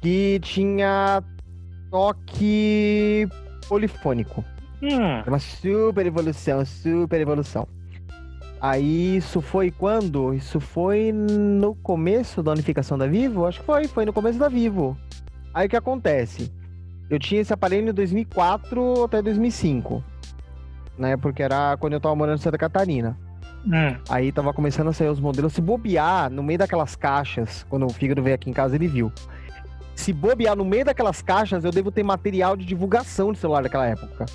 [0.00, 1.22] que tinha
[1.90, 3.26] toque
[3.68, 4.44] polifônico.
[4.82, 4.88] hum,
[5.20, 7.66] Era uma super evolução, super evolução.
[8.60, 10.34] Aí isso foi quando?
[10.34, 13.46] Isso foi no começo da unificação da Vivo?
[13.46, 14.96] Acho que foi, foi no começo da Vivo.
[15.54, 16.52] Aí o que acontece?
[17.08, 20.02] Eu tinha esse aparelho em 2004 até 2005.
[20.98, 21.16] Né?
[21.16, 23.16] Porque era quando eu tava morando em Santa Catarina.
[23.64, 23.96] hum.
[24.08, 25.52] Aí tava começando a sair os modelos.
[25.52, 29.12] Se bobear no meio daquelas caixas, quando o Fígaro veio aqui em casa, ele viu.
[29.94, 33.86] Se bobear no meio daquelas caixas, eu devo ter material de divulgação de celular daquela
[33.86, 34.26] época.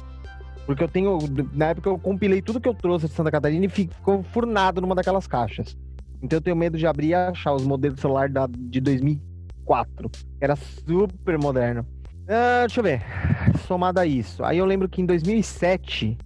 [0.66, 1.18] Porque eu tenho.
[1.54, 4.80] Na época eu compilei tudo que eu trouxe de Santa Catarina e fi- ficou furnado
[4.80, 5.78] numa daquelas caixas.
[6.22, 10.10] Então eu tenho medo de abrir e achar os modelos de celular da, de 2004.
[10.10, 11.86] Que era super moderno.
[12.30, 13.02] Ah, deixa eu ver.
[13.68, 14.42] Somado a isso.
[14.44, 16.18] Aí eu lembro que em 2007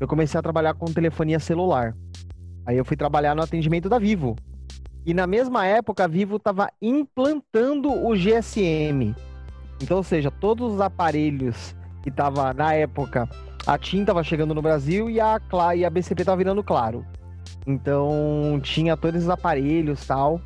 [0.00, 1.94] eu comecei a trabalhar com telefonia celular.
[2.64, 4.34] Aí eu fui trabalhar no atendimento da Vivo.
[5.04, 9.14] E na mesma época a Vivo estava implantando o GSM.
[9.82, 13.28] Então, ou seja, todos os aparelhos que tava na época,
[13.66, 17.04] a TIM estava chegando no Brasil e a Cla e a BCP estava virando claro.
[17.66, 20.40] Então, tinha todos os aparelhos, tal.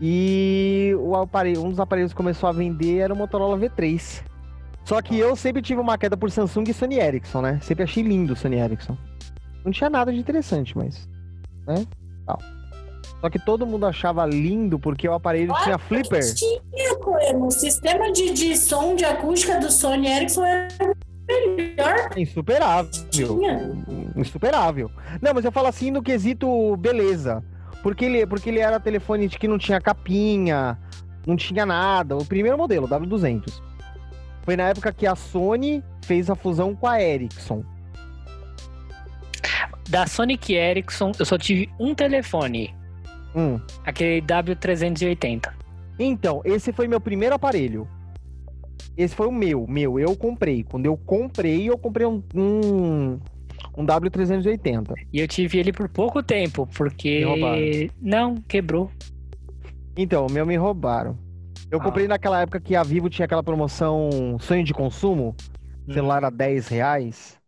[0.00, 4.27] E o aparelho, um dos aparelhos que começou a vender era o Motorola V3.
[4.88, 7.60] Só que eu sempre tive uma queda por Samsung e Sony Ericsson, né?
[7.62, 8.96] Sempre achei lindo o Sony Ericsson.
[9.62, 11.06] Não tinha nada de interessante, mas.
[11.66, 11.86] Né?
[12.24, 12.38] Tal.
[13.20, 16.22] Só que todo mundo achava lindo porque o aparelho tinha flipper.
[16.34, 17.44] Tinha, Coelho.
[17.44, 20.68] O sistema de, de som de acústica do Sony Ericsson era
[21.28, 22.90] melhor que Insuperável.
[23.10, 23.76] tinha.
[24.16, 24.90] Insuperável.
[25.20, 27.44] Não, mas eu falo assim no quesito beleza.
[27.82, 30.78] Porque ele, porque ele era telefone de que não tinha capinha,
[31.26, 32.16] não tinha nada.
[32.16, 33.67] O primeiro modelo, o W200.
[34.48, 37.62] Foi na época que a Sony fez a fusão com a Ericsson.
[39.90, 42.74] Da Sonic Ericsson, eu só tive um telefone.
[43.36, 43.60] Hum.
[43.84, 45.52] Aquele W380.
[45.98, 47.86] Então, esse foi meu primeiro aparelho.
[48.96, 50.64] Esse foi o meu, meu, eu comprei.
[50.64, 53.20] Quando eu comprei, eu comprei um, um,
[53.76, 54.94] um W380.
[55.12, 57.18] E eu tive ele por pouco tempo, porque.
[57.18, 57.62] Me roubaram.
[58.00, 58.90] Não, quebrou.
[59.94, 61.27] Então, o meu me roubaram.
[61.70, 61.82] Eu Ah.
[61.82, 65.34] comprei naquela época que a Vivo tinha aquela promoção sonho de consumo,
[65.92, 67.38] celular a 10 reais.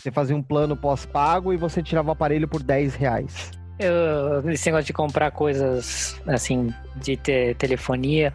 [0.00, 3.50] Você fazia um plano pós-pago e você tirava o aparelho por 10 reais.
[3.78, 8.34] Eu, esse negócio de comprar coisas assim de te- telefonia,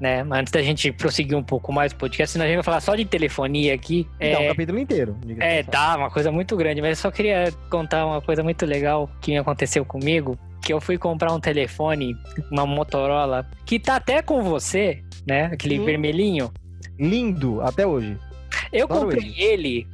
[0.00, 0.22] né?
[0.22, 2.80] Mas antes da gente prosseguir um pouco mais o podcast, senão a gente vai falar
[2.80, 4.06] só de telefonia aqui.
[4.20, 5.16] Então, o é, capítulo inteiro.
[5.38, 9.08] é, dá, uma coisa muito grande, mas eu só queria contar uma coisa muito legal
[9.20, 10.38] que aconteceu comigo.
[10.62, 12.16] Que eu fui comprar um telefone,
[12.50, 15.46] uma Motorola, que tá até com você, né?
[15.46, 15.84] Aquele Sim.
[15.84, 16.52] vermelhinho.
[16.98, 18.18] Lindo, até hoje.
[18.72, 19.86] Eu Adoro comprei ele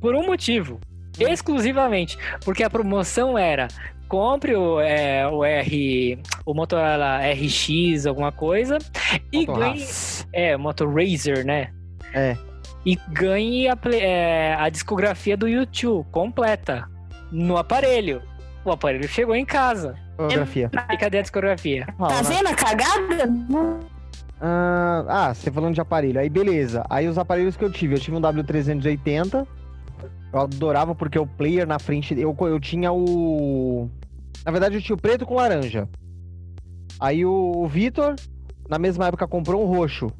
[0.00, 0.80] por um motivo.
[1.18, 2.18] Exclusivamente.
[2.44, 3.68] Porque a promoção era
[4.08, 6.18] compre o, é, o R.
[6.46, 8.78] O Motorola RX, alguma coisa.
[9.32, 9.46] E ganhe.
[9.46, 10.28] Motorras.
[10.32, 11.72] É, o Moto Razer, né?
[12.12, 12.36] É.
[12.84, 16.88] E ganhe a, é, a discografia do YouTube completa
[17.32, 18.22] no aparelho.
[18.64, 19.96] O aparelho chegou em casa.
[20.16, 20.70] Fotografia.
[20.90, 21.86] E cadê a discografia?
[21.98, 23.32] Tá vendo a cagada?
[24.40, 26.20] Ah, ah, você falando de aparelho.
[26.20, 26.84] Aí beleza.
[26.88, 29.46] Aí os aparelhos que eu tive, eu tive um W380.
[30.32, 33.88] Eu adorava porque o player na frente, eu, eu tinha o
[34.44, 35.88] Na verdade eu tinha o preto com laranja.
[37.00, 38.14] Aí o, o Vitor
[38.68, 40.10] na mesma época comprou um roxo.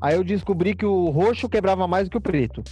[0.00, 2.62] Aí eu descobri que o roxo quebrava mais do que o preto,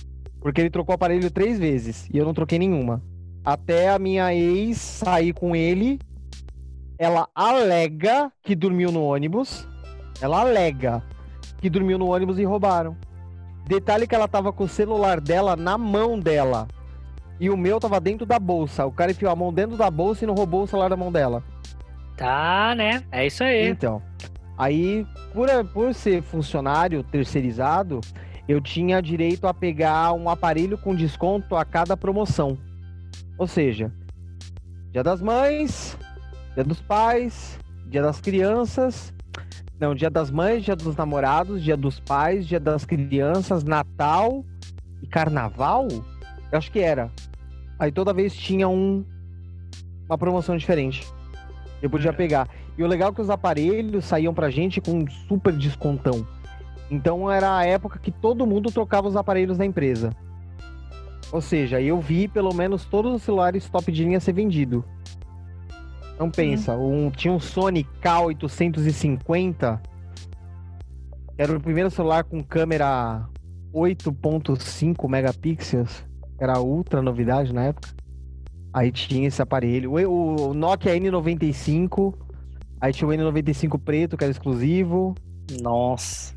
[0.40, 3.02] porque ele trocou o aparelho três vezes e eu não troquei nenhuma.
[3.44, 5.98] Até a minha ex sair com ele,
[7.00, 9.66] ela alega que dormiu no ônibus.
[10.20, 11.02] Ela alega
[11.56, 12.94] que dormiu no ônibus e roubaram.
[13.66, 16.68] Detalhe que ela tava com o celular dela na mão dela.
[17.40, 18.84] E o meu tava dentro da bolsa.
[18.84, 21.10] O cara enfiou a mão dentro da bolsa e não roubou o celular da mão
[21.10, 21.42] dela.
[22.18, 23.02] Tá, né?
[23.10, 23.66] É isso aí.
[23.66, 24.02] Então,
[24.58, 28.02] aí, por, por ser funcionário terceirizado,
[28.46, 32.58] eu tinha direito a pegar um aparelho com desconto a cada promoção.
[33.38, 33.90] Ou seja,
[34.92, 35.96] Dia das Mães,
[36.54, 39.12] Dia dos Pais, Dia das Crianças.
[39.78, 44.44] Não, Dia das Mães, Dia dos Namorados, Dia dos Pais, Dia das Crianças, Natal
[45.02, 45.88] e Carnaval?
[46.52, 47.10] Eu acho que era.
[47.78, 49.04] Aí toda vez tinha um
[50.06, 51.06] uma promoção diferente.
[51.80, 52.12] Eu podia É.
[52.12, 52.48] pegar.
[52.76, 56.26] E o legal é que os aparelhos saíam pra gente com um super descontão.
[56.90, 60.10] Então era a época que todo mundo trocava os aparelhos da empresa.
[61.30, 64.84] Ou seja, eu vi pelo menos todos os celulares top de linha ser vendido.
[66.20, 69.80] Então pensa, um, tinha um Sony K850,
[71.34, 73.26] que era o primeiro celular com câmera
[73.72, 76.04] 8.5 megapixels,
[76.38, 77.88] era ultra novidade na época.
[78.70, 82.14] Aí tinha esse aparelho, o, o Nokia N95,
[82.78, 85.14] aí tinha o N95 preto, que era exclusivo.
[85.62, 86.34] Nossa.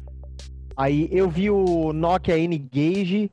[0.78, 3.30] Aí eu vi o Nokia N-Gage.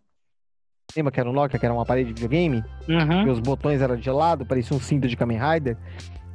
[0.96, 2.64] Lembra que era o Nokia, que era um aparelho de videogame?
[2.88, 3.22] Uhum.
[3.22, 5.76] Que os botões eram de lado, parecia um cinto de Kamen Rider.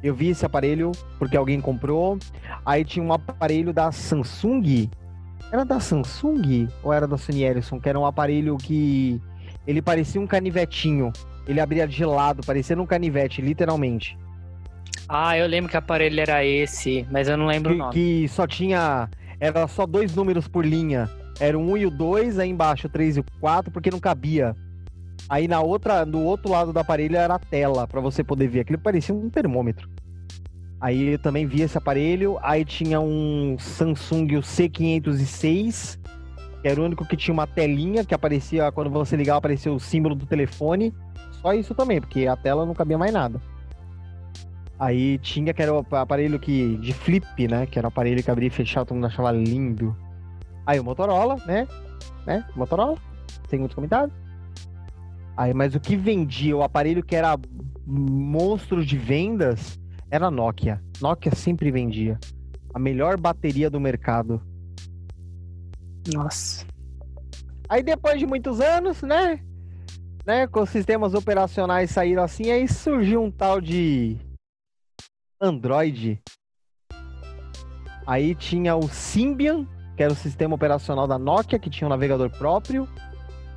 [0.06, 2.16] Eu vi esse aparelho porque alguém comprou.
[2.64, 4.88] Aí tinha um aparelho da Samsung.
[5.50, 7.80] Era da Samsung ou era da Sony Ericsson?
[7.80, 9.20] Que era um aparelho que
[9.66, 11.12] ele parecia um canivetinho.
[11.48, 14.16] Ele abria de lado, parecendo um canivete, literalmente.
[15.08, 17.92] Ah, eu lembro que aparelho era esse, mas eu não lembro o Que, nome.
[17.92, 19.08] que só tinha.
[19.40, 21.10] Era só dois números por linha.
[21.40, 23.98] Era o 1 e o 2, aí embaixo o 3 e o 4, porque não
[23.98, 24.54] cabia.
[25.28, 28.60] Aí na outra, no outro lado do aparelho era a tela, pra você poder ver.
[28.60, 29.88] Aquilo parecia um termômetro.
[30.80, 32.38] Aí eu também vi esse aparelho.
[32.42, 35.98] Aí tinha um Samsung o C506,
[36.62, 39.80] que era o único que tinha uma telinha que aparecia, quando você ligava, aparecia o
[39.80, 40.94] símbolo do telefone.
[41.42, 43.40] Só isso também, porque a tela não cabia mais nada.
[44.78, 47.66] Aí tinha que era o aparelho que, de flip, né?
[47.66, 49.96] Que era o aparelho que abria e fechava, todo mundo achava lindo.
[50.66, 51.66] Aí o Motorola, né?
[52.26, 52.44] Né?
[52.54, 52.98] Motorola,
[53.48, 54.12] sem muitos comentários.
[55.36, 57.36] Aí, mas o que vendia, o aparelho que era
[57.86, 59.78] monstro de vendas,
[60.10, 60.82] era a Nokia.
[61.00, 62.18] Nokia sempre vendia.
[62.72, 64.40] A melhor bateria do mercado.
[66.12, 66.64] Nossa.
[67.68, 69.40] Aí depois de muitos anos, né?
[70.24, 74.16] Né, com os sistemas operacionais saíram assim, aí surgiu um tal de
[75.40, 76.20] Android.
[78.04, 82.30] Aí tinha o Symbian, que era o sistema operacional da Nokia, que tinha um navegador
[82.30, 82.88] próprio.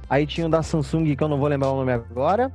[0.10, 2.52] Aí tinha o da Samsung, que eu não vou lembrar o nome agora.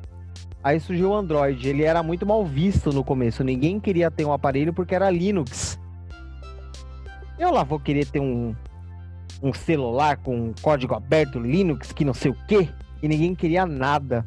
[0.62, 1.68] Aí surgiu o Android.
[1.68, 3.44] Ele era muito mal visto no começo.
[3.44, 5.78] Ninguém queria ter um aparelho porque era Linux.
[7.38, 8.54] Eu lá vou querer ter um,
[9.42, 12.68] um celular com código aberto Linux, que não sei o quê,
[13.02, 14.24] e ninguém queria nada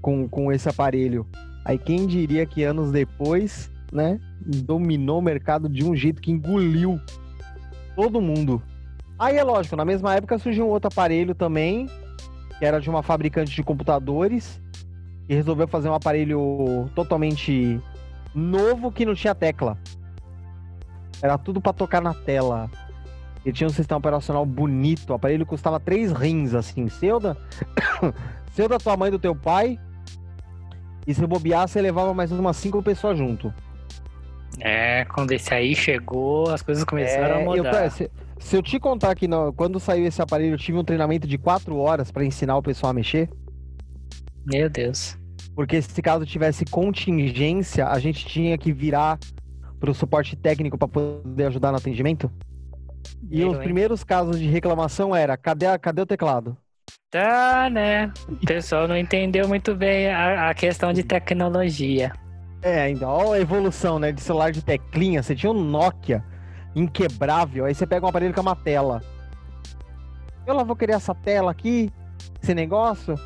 [0.00, 1.26] com, com esse aparelho.
[1.64, 7.00] Aí quem diria que anos depois, né, dominou o mercado de um jeito que engoliu
[7.96, 8.62] todo mundo.
[9.18, 11.88] Aí é lógico, na mesma época surgiu um outro aparelho também,
[12.58, 14.60] que era de uma fabricante de computadores,
[15.26, 17.80] que resolveu fazer um aparelho totalmente
[18.34, 19.76] novo que não tinha tecla.
[21.22, 22.70] Era tudo para tocar na tela.
[23.44, 25.10] Ele tinha um sistema operacional bonito.
[25.10, 26.88] O aparelho custava três rins, assim.
[26.88, 27.36] Seu da...
[28.52, 29.78] Seu da tua mãe e do teu pai.
[31.06, 33.52] E se bobear, você levava mais umas cinco pessoas junto.
[34.58, 37.90] É, quando esse aí chegou, as coisas começaram a É, eu- mudar.
[37.90, 41.26] se, se eu te contar que no- quando saiu esse aparelho, eu tive um treinamento
[41.26, 43.30] de quatro horas para ensinar o pessoal a mexer.
[44.44, 45.16] Meu Deus.
[45.54, 49.18] Porque se caso tivesse contingência, a gente tinha que virar
[49.80, 52.30] pro suporte técnico para poder ajudar no atendimento.
[53.30, 53.60] E Eu, os hein?
[53.60, 56.56] primeiros casos de reclamação era, cadê, a- cadê o teclado?
[57.10, 58.12] Tá, né?
[58.28, 62.12] O pessoal não entendeu muito bem a, a questão de tecnologia.
[62.62, 65.22] É, ainda, ó a evolução, né, de celular de teclinha.
[65.22, 66.24] Você tinha um Nokia
[66.76, 69.02] inquebrável, aí você pega um aparelho com uma tela.
[70.46, 71.90] Eu lá vou querer essa tela aqui,
[72.40, 73.18] esse negócio.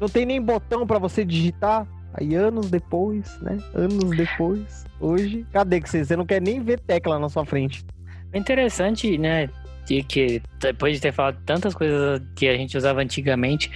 [0.00, 1.86] Não tem nem botão pra você digitar.
[2.14, 3.58] Aí anos depois, né?
[3.74, 7.84] Anos depois, hoje, cadê que você, você não quer nem ver tecla na sua frente?
[8.32, 9.48] É interessante, né?
[9.88, 13.70] De que depois de ter falado tantas coisas que a gente usava antigamente,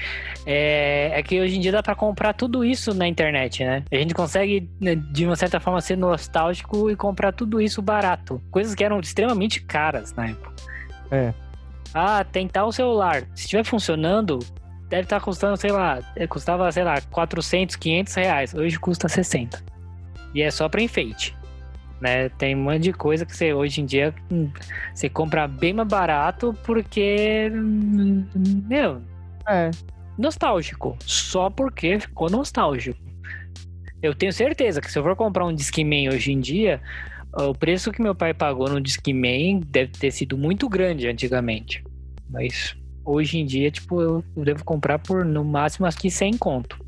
[0.45, 3.83] é, é que hoje em dia dá pra comprar tudo isso na internet, né?
[3.91, 8.43] A gente consegue, né, de uma certa forma, ser nostálgico e comprar tudo isso barato.
[8.51, 10.53] Coisas que eram extremamente caras na época.
[11.11, 11.33] É.
[11.95, 13.23] Ah, tem tal celular.
[13.35, 14.39] Se estiver funcionando,
[14.91, 18.55] deve estar custando, sei lá, é, custava, sei lá, 400, 500 reais.
[18.55, 19.65] Hoje custa 60.
[20.35, 21.35] E é só pra enfeite.
[22.03, 22.29] Né?
[22.31, 24.51] Tem um monte de coisa que você hoje em dia hum,
[24.93, 27.49] você compra bem mais barato porque,
[28.69, 29.01] meu,
[29.49, 29.71] É.
[30.19, 30.97] nostálgico.
[31.07, 32.99] Só porque ficou nostálgico.
[34.03, 36.83] Eu tenho certeza que se eu for comprar um Discman hoje em dia,
[37.35, 41.85] o preço que meu pai pagou no Discman deve ter sido muito grande antigamente.
[42.29, 46.85] Mas hoje em dia, tipo, eu devo comprar por no máximo aqui 100 conto.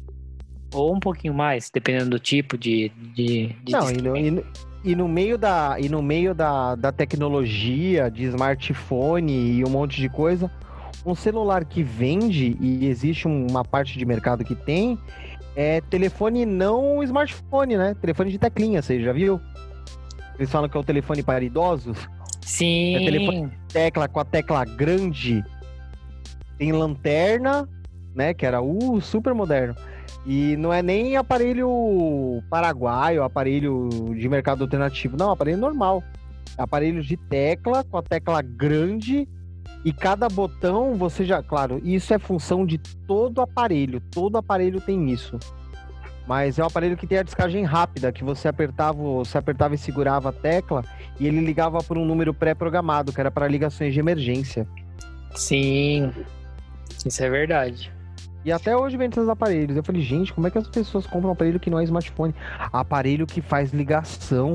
[0.75, 2.91] Ou um pouquinho mais, dependendo do tipo de.
[3.15, 4.45] de, de Não, e e
[4.85, 10.01] e no meio, da, e no meio da, da tecnologia, de smartphone e um monte
[10.01, 10.51] de coisa,
[11.07, 14.99] um celular que vende, e existe um- uma parte de mercado que tem,
[15.57, 17.95] é telefone não smartphone, né?
[18.01, 19.41] Telefone de teclinha, você já viu?
[20.39, 21.97] Eles falam que é o telefone para idosos.
[22.43, 22.97] Sim.
[22.97, 25.43] é telefone- Tecla com a tecla grande,
[26.59, 27.67] tem lanterna,
[28.15, 28.35] né?
[28.35, 29.75] Que era o super moderno.
[30.27, 35.17] E não é nem aparelho paraguaio, aparelho de mercado alternativo.
[35.17, 36.03] Não, aparelho normal.
[36.57, 39.29] Aparelho de tecla, com a tecla grande.
[39.85, 41.43] E cada botão, você já.
[41.43, 44.01] Claro, isso é função de todo aparelho.
[44.01, 45.39] Todo aparelho tem isso.
[46.27, 49.79] Mas é um aparelho que tem a descagem rápida, que você apertava, você apertava e
[49.79, 50.83] segurava a tecla
[51.21, 54.67] e ele ligava por um número pré-programado, que era para ligações de emergência.
[55.35, 56.11] Sim.
[57.05, 57.93] Isso é verdade.
[58.45, 59.77] E até hoje vende esses aparelhos.
[59.77, 62.35] Eu falei, gente, como é que as pessoas compram um aparelho que não é smartphone?
[62.73, 64.55] Aparelho que faz ligação.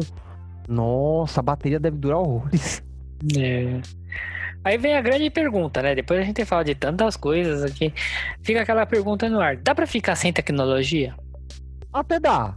[0.67, 2.83] Nossa, a bateria deve durar horrores.
[3.37, 3.81] É.
[4.63, 5.95] Aí vem a grande pergunta, né?
[5.95, 7.93] Depois a gente fala de tantas coisas aqui.
[8.41, 9.57] Fica aquela pergunta no ar.
[9.57, 11.15] Dá pra ficar sem tecnologia?
[11.91, 12.55] Até dá.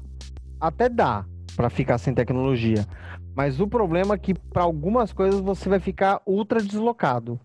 [0.61, 1.25] Até dá
[1.57, 2.87] pra ficar sem tecnologia.
[3.35, 7.41] Mas o problema é que para algumas coisas você vai ficar ultra deslocado.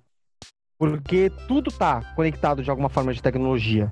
[0.88, 3.92] Porque tudo tá conectado de alguma forma de tecnologia.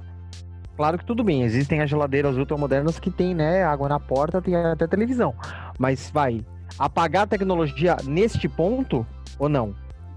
[0.78, 4.56] Claro que tudo bem, existem as geladeiras ultramodernas que tem, né, água na porta, tem
[4.56, 5.34] até televisão.
[5.80, 6.46] Mas vai
[6.78, 9.06] apagar a tecnologia neste ponto
[9.40, 9.74] ou não?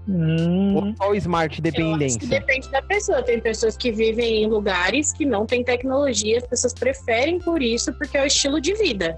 [0.07, 2.27] Hum, Ou só o smart dependência?
[2.27, 3.21] depende da pessoa.
[3.23, 7.93] Tem pessoas que vivem em lugares que não tem tecnologia, as pessoas preferem por isso,
[7.93, 9.17] porque é o estilo de vida.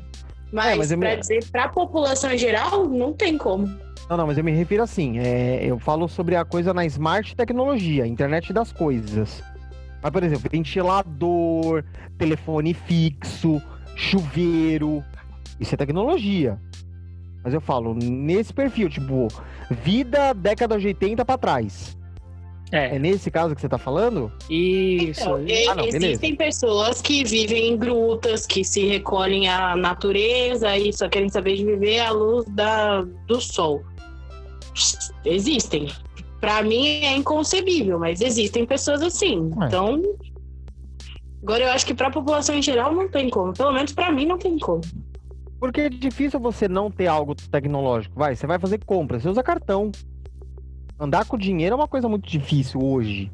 [0.51, 3.67] Mas, É, mas eu pra dizer, pra população em geral, não tem como.
[4.11, 7.33] Não, não, mas eu me refiro assim, é, eu falo sobre a coisa na smart
[7.33, 9.41] tecnologia, internet das coisas.
[10.03, 11.81] Mas, por exemplo, ventilador,
[12.17, 13.61] telefone fixo,
[13.95, 15.01] chuveiro,
[15.61, 16.59] isso é tecnologia.
[17.41, 19.29] Mas eu falo, nesse perfil, tipo,
[19.69, 21.97] vida década de 80 pra trás.
[22.69, 22.99] É é.
[22.99, 24.29] nesse caso que você tá falando?
[24.49, 25.21] Isso.
[25.21, 25.35] Então,
[25.69, 26.05] Ah, não, beleza.
[26.07, 31.55] existem pessoas que vivem em grutas, que se recolhem à natureza e só querem saber
[31.55, 33.81] de viver à luz da, do sol.
[35.25, 35.91] Existem.
[36.39, 39.51] Pra mim é inconcebível, mas existem pessoas assim.
[39.61, 39.65] É.
[39.65, 40.01] Então,
[41.43, 43.53] agora eu acho que pra população em geral não tem como.
[43.53, 44.81] Pelo menos pra mim não tem como.
[45.59, 48.17] Porque é difícil você não ter algo tecnológico.
[48.17, 49.91] Vai, você vai fazer compra, você usa cartão.
[50.99, 53.31] Andar com dinheiro é uma coisa muito difícil hoje.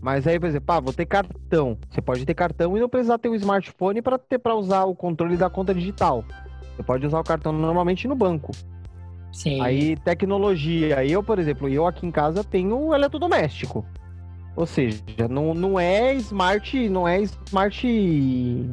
[0.00, 1.78] Mas aí, por exemplo, ah, vou ter cartão.
[1.90, 4.94] Você pode ter cartão e não precisar ter um smartphone para ter para usar o
[4.94, 6.24] controle da conta digital.
[6.76, 8.52] Você pode usar o cartão normalmente no banco.
[9.34, 9.60] Sim.
[9.60, 11.04] Aí, tecnologia.
[11.04, 13.84] Eu, por exemplo, eu aqui em casa tenho eletrodoméstico.
[14.54, 18.70] Ou seja, não, não é smart, não é smart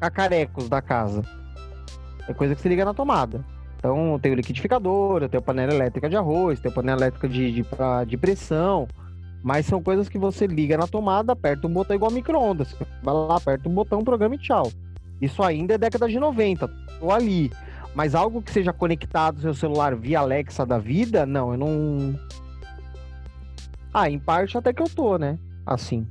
[0.00, 1.22] cacarecos da casa.
[2.26, 3.44] É coisa que se liga na tomada.
[3.76, 7.66] Então, eu tenho liquidificador, eu tenho panela elétrica de arroz, tenho panela elétrica de, de,
[8.06, 8.88] de pressão.
[9.42, 12.74] Mas são coisas que você liga na tomada, aperta um botão igual micro-ondas.
[13.02, 14.72] Vai lá, aperta um botão, programa e tchau.
[15.20, 16.66] Isso ainda é década de 90.
[16.98, 17.50] Tô ali.
[17.94, 22.18] Mas algo que seja conectado ao seu celular via Alexa da vida, não, eu não.
[23.92, 25.38] Ah, em parte até que eu tô, né?
[25.66, 26.06] Assim.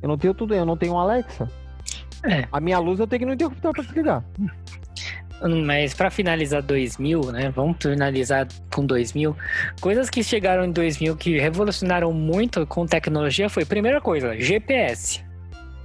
[0.00, 1.50] Eu não tenho tudo, eu não tenho um Alexa.
[2.22, 2.46] É.
[2.52, 4.24] A minha luz eu tenho que no interruptor pra desligar.
[5.64, 7.50] Mas pra finalizar 2000, né?
[7.50, 9.36] Vamos finalizar com 2000.
[9.80, 15.22] Coisas que chegaram em 2000 que revolucionaram muito com tecnologia foi, primeira coisa, GPS.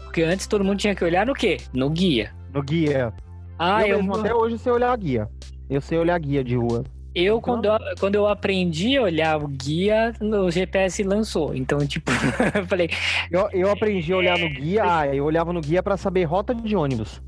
[0.04, 1.58] Porque antes todo mundo tinha que olhar no quê?
[1.74, 2.32] No guia.
[2.54, 3.14] No guia.
[3.60, 5.30] Ah, eu eu, mesmo até hoje sei olhar a guia.
[5.70, 6.86] Eu sei olhar a guia de rua.
[7.14, 11.53] eu quando, eu quando eu aprendi a olhar o guia, o GPS lançou.
[11.53, 12.10] Então, tipo,
[12.55, 12.89] eu falei,
[13.30, 16.55] Eu, eu aprendi a olhar no guia, ah, eu olhava no guia pra saber rota
[16.55, 17.22] de ônibus.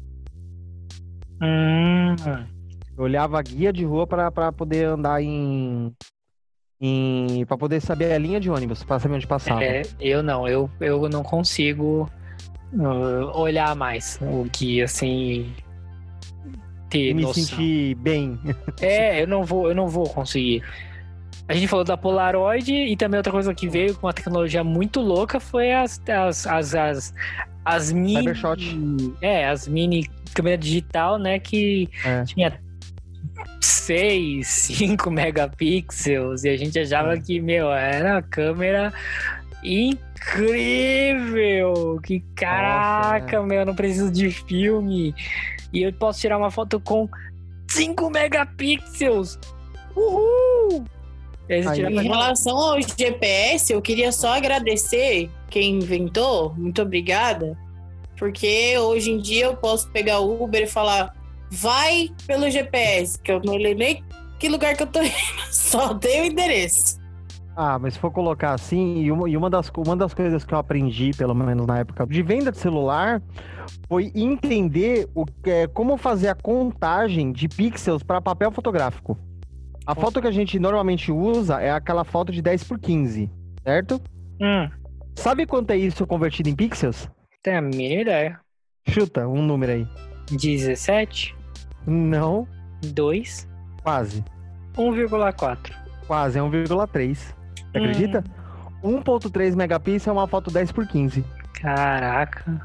[1.42, 2.16] hum,
[2.98, 5.92] Eu olhava a guia de rua pra pra poder andar em.
[6.80, 9.62] em para poder saber a linha de ônibus, pra saber onde passava.
[9.64, 12.10] é, eu não, eu, eu não consigo
[12.74, 15.54] uh, olhar mais o guia sem
[16.92, 17.44] ter me noção.
[17.44, 18.38] sentir bem.
[18.82, 20.62] É, eu não vou, eu não vou conseguir.
[21.48, 25.02] A gente falou da Polaroid e também outra coisa que veio com uma tecnologia muito
[25.02, 27.14] louca foi as as as as,
[27.66, 28.62] as mini Cybershot.
[29.22, 32.24] é, as mini câmera digital, né, que É.
[32.24, 32.58] tinha
[33.60, 37.20] 6, 5 megapixels e a gente achava É.
[37.20, 38.94] que, meu, era uma câmera
[39.64, 42.00] incrível.
[42.04, 45.14] Que caraca, meu, eu não preciso de filme.
[45.74, 47.08] E eu posso tirar uma foto com
[47.70, 49.40] 5 megapixels.
[49.96, 50.84] Uhul!
[51.50, 56.54] Esse Aí- Em relação ao GPS, eu queria só agradecer quem inventou.
[56.58, 57.58] Muito obrigada.
[58.18, 61.16] Porque hoje em dia eu posso pegar o Uber e falar,
[61.50, 64.04] vai pelo GPS, que eu não lembro nem
[64.40, 65.12] que lugar que eu tô indo,
[65.52, 67.01] só dei o endereço.
[67.56, 70.54] Ah, mas se for colocar assim, e uma, e uma, das, uma das coisas que
[70.54, 73.22] eu aprendi, pelo menos na época de venda de celular,
[73.88, 79.18] foi entender o que é, como fazer a contagem de pixels para papel fotográfico.
[79.86, 83.30] A foto que a gente normalmente usa é aquela foto de 10 por 15,
[83.64, 84.02] certo?
[84.40, 84.70] Hum,
[85.16, 87.10] Sabe quanto é isso convertido em pixels?
[87.44, 88.40] tem a mínima ideia.
[88.88, 89.88] Chuta um número aí.
[90.32, 91.36] 17,
[91.86, 92.48] Não,
[92.94, 93.48] 2,
[93.84, 94.24] quase.
[94.78, 95.74] 1,4.
[96.08, 97.36] Quase, é 1,3.
[97.72, 97.84] Você Hum.
[97.84, 98.24] acredita?
[98.84, 101.24] 1.3 megapixels é uma foto 10 por 15.
[101.54, 102.62] Caraca.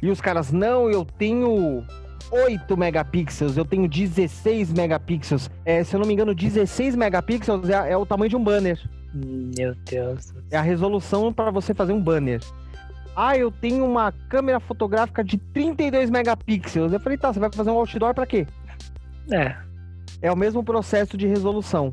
[0.00, 1.84] E os caras, não, eu tenho
[2.30, 5.50] 8 megapixels, eu tenho 16 megapixels.
[5.64, 8.78] É, se eu não me engano, 16 megapixels é, é o tamanho de um banner.
[9.14, 10.32] Meu Deus.
[10.50, 12.40] É a resolução para você fazer um banner.
[13.14, 16.92] Ah, eu tenho uma câmera fotográfica de 32 megapixels.
[16.92, 18.46] Eu falei, tá, você vai fazer um outdoor para quê?
[19.30, 19.54] É.
[20.22, 21.92] É o mesmo processo de resolução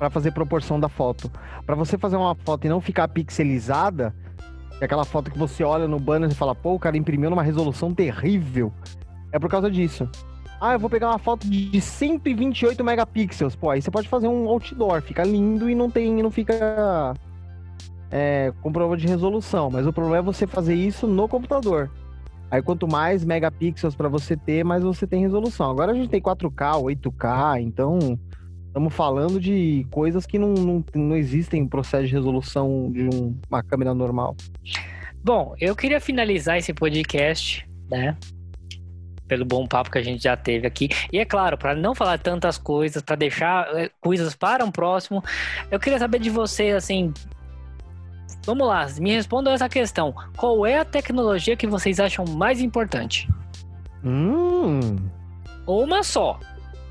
[0.00, 1.30] para fazer proporção da foto.
[1.66, 4.14] Para você fazer uma foto e não ficar pixelizada,
[4.80, 7.42] é aquela foto que você olha no banner e fala, pô, o cara imprimiu numa
[7.42, 8.72] resolução terrível.
[9.30, 10.08] É por causa disso.
[10.58, 13.54] Ah, eu vou pegar uma foto de 128 megapixels.
[13.54, 17.14] Pô, aí você pode fazer um outdoor, fica lindo e não tem, não fica
[18.10, 19.70] é, com problema de resolução.
[19.70, 21.90] Mas o problema é você fazer isso no computador.
[22.50, 25.70] Aí quanto mais megapixels para você ter, mais você tem resolução.
[25.70, 28.18] Agora a gente tem 4K, 8K, então
[28.70, 33.36] estamos falando de coisas que não, não, não existem em processo de resolução de um-
[33.50, 34.36] uma câmera normal.
[35.24, 38.16] Bom, eu queria finalizar esse podcast, né?
[39.26, 40.88] Pelo bom papo que a gente já teve aqui.
[41.12, 45.22] E é claro, para não falar tantas coisas, para deixar eh, coisas para um próximo,
[45.70, 47.12] eu queria saber de você, assim.
[48.46, 50.14] Vamos lá, me respondam essa questão.
[50.36, 53.28] Qual é a tecnologia que vocês acham mais importante?
[54.02, 54.96] Hum,
[55.66, 56.38] Ou uma só.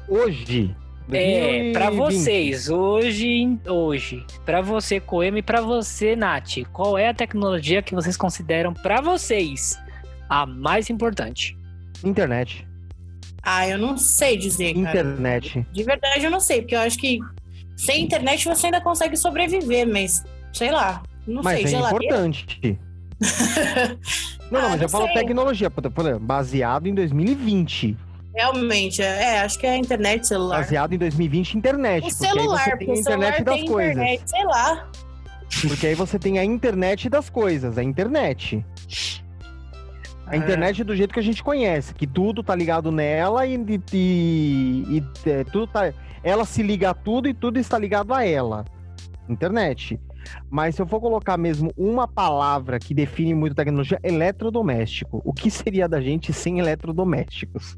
[0.08, 0.76] hoje.
[1.12, 1.98] É, para 2020.
[2.24, 7.96] vocês, hoje, hoje, para você, Coema, e para você, Nath, qual é a tecnologia que
[7.96, 9.80] vocês consideram para vocês
[10.30, 11.58] a mais importante?
[12.04, 12.68] Internet.
[13.42, 14.90] Ah, eu não sei dizer, cara.
[14.90, 15.66] Internet.
[15.72, 17.20] De verdade, eu não sei, porque eu acho que
[17.76, 21.02] sem internet você ainda consegue sobreviver, mas sei lá.
[21.26, 22.06] Não Mas sei, é geladeira.
[22.06, 22.80] importante.
[24.52, 25.14] Não, não, Ah, mas não eu falo sei.
[25.14, 27.96] tecnologia, por exemplo, baseado em 2020.
[28.40, 30.60] Realmente, é, é, acho que é a internet, celular.
[30.60, 32.06] Baseado em 2020, internet.
[32.06, 33.04] O porque aí celular, porque a o internet
[33.36, 33.92] celular das tem coisas.
[33.92, 34.90] internet, sei lá.
[35.68, 38.66] Porque aí você tem a internet das coisas, a internet.
[40.26, 43.82] A internet do jeito que a gente conhece, que tudo tá ligado nela e, e,
[43.92, 45.92] e- e, é, tudo tá.
[46.24, 48.64] Ela se liga a tudo e tudo está ligado a ela.
[49.28, 50.00] Internet.
[50.50, 55.22] Mas se eu for colocar mesmo uma palavra que define muito tecnologia, eletrodoméstico.
[55.26, 57.78] O que seria da gente sem eletrodomésticos?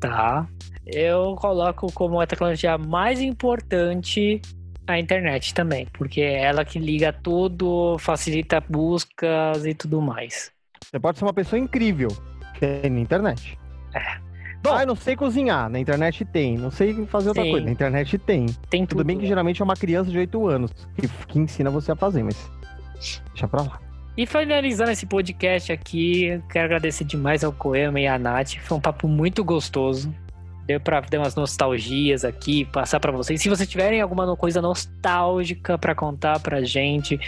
[0.00, 0.48] Tá.
[0.86, 4.40] Eu coloco como a tecnologia mais importante
[4.86, 10.50] a internet também, porque é ela que liga tudo, facilita buscas e tudo mais.
[10.82, 12.08] Você pode ser uma pessoa incrível
[12.58, 13.56] tendo internet.
[14.62, 14.74] Bom.
[14.74, 15.70] ah, eu não sei cozinhar.
[15.70, 16.58] Na internet tem.
[16.58, 17.50] Não sei fazer outra Sim.
[17.50, 17.66] coisa.
[17.66, 18.46] Na internet tem.
[18.68, 21.92] Tem Tudo bem que geralmente é uma criança de 8 anos que, que ensina você
[21.92, 22.50] a fazer, mas.
[23.32, 23.80] Deixa pra lá.
[24.20, 28.56] E finalizando esse podcast aqui, quero agradecer demais ao Coema e à Nath.
[28.56, 30.14] Foi um papo muito gostoso.
[30.66, 33.40] Deu pra dar umas nostalgias aqui, passar pra vocês.
[33.40, 37.18] Se vocês tiverem alguma coisa nostálgica pra contar pra gente,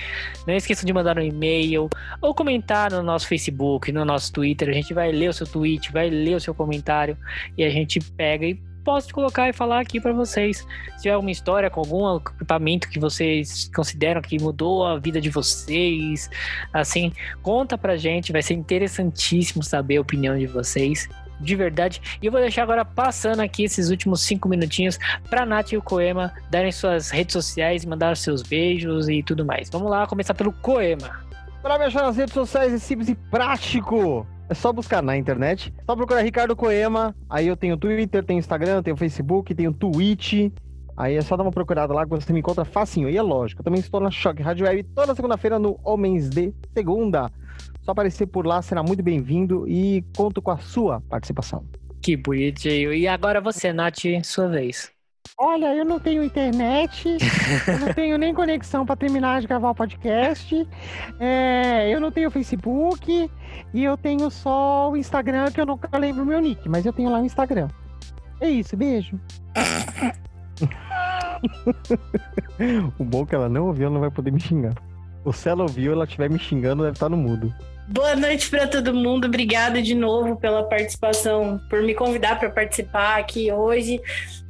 [0.46, 1.88] não esqueçam de mandar um e-mail
[2.20, 4.68] ou comentar no nosso Facebook, no nosso Twitter.
[4.68, 7.16] A gente vai ler o seu tweet, vai ler o seu comentário
[7.56, 10.66] e a gente pega e posso colocar e falar aqui pra vocês.
[10.96, 15.30] Se tiver alguma história com algum equipamento que vocês consideram que mudou a vida de
[15.30, 16.30] vocês,
[16.72, 17.12] assim,
[17.42, 21.08] conta pra gente, vai ser interessantíssimo saber a opinião de vocês.
[21.40, 22.00] De verdade.
[22.22, 24.96] E eu vou deixar agora passando aqui esses últimos cinco minutinhos
[25.28, 29.68] pra Nath e o Coema darem suas redes sociais mandar seus beijos e tudo mais.
[29.68, 31.24] Vamos lá, começar pelo Coema.
[31.60, 34.24] Pra me achar nas redes sociais é simples e prático.
[34.52, 35.72] É só buscar na internet.
[35.86, 37.16] Só procurar Ricardo Coema.
[37.30, 40.52] Aí eu tenho Twitter, tenho Instagram, tenho Facebook, tenho Twitch.
[40.94, 43.08] Aí é só dar uma procurada lá que você me encontra facinho.
[43.08, 46.52] E é lógico, eu também estou na Choque Rádio Web toda segunda-feira no Homens de
[46.74, 47.30] Segunda.
[47.80, 51.64] Só aparecer por lá, será muito bem-vindo e conto com a sua participação.
[52.02, 52.92] Que bonitinho.
[52.92, 54.92] E agora você, Nath, sua vez.
[55.38, 57.16] Olha, eu não tenho internet,
[57.66, 60.68] eu não tenho nem conexão para terminar de gravar o podcast,
[61.18, 63.30] é, eu não tenho Facebook
[63.72, 66.92] e eu tenho só o Instagram que eu nunca lembro o meu nick, mas eu
[66.92, 67.68] tenho lá o Instagram.
[68.40, 69.18] É isso, beijo.
[72.98, 74.74] O bom é que ela não ouviu, ela não vai poder me xingar.
[75.24, 77.52] Ou se ela ouviu, ela estiver me xingando, deve estar no mudo.
[77.88, 79.26] Boa noite para todo mundo.
[79.26, 84.00] Obrigada de novo pela participação, por me convidar para participar aqui hoje.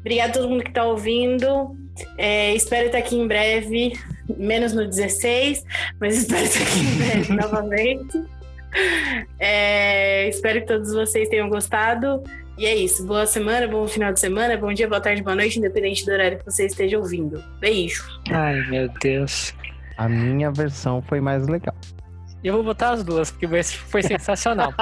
[0.01, 1.76] Obrigada a todo mundo que está ouvindo.
[2.18, 3.93] É, espero estar aqui em breve,
[4.37, 5.64] menos no 16,
[6.01, 8.24] mas espero estar aqui em breve novamente.
[9.39, 12.22] É, espero que todos vocês tenham gostado.
[12.59, 13.07] E é isso.
[13.07, 16.39] Boa semana, bom final de semana, bom dia, boa tarde, boa noite, independente do horário
[16.39, 17.43] que você esteja ouvindo.
[17.59, 18.05] Beijo.
[18.30, 19.55] Ai, meu Deus.
[19.97, 21.74] A minha versão foi mais legal.
[22.43, 24.74] Eu vou botar as duas, porque foi sensacional.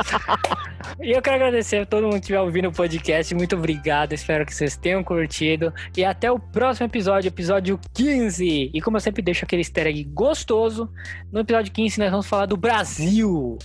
[0.99, 3.35] e eu quero agradecer a todo mundo que estiver ouvindo o podcast.
[3.35, 4.15] Muito obrigado.
[4.15, 5.73] Espero que vocês tenham curtido.
[5.95, 8.71] E até o próximo episódio, episódio 15.
[8.73, 10.91] E como eu sempre deixo aquele easter egg gostoso,
[11.31, 13.59] no episódio 15 nós vamos falar do Brasil.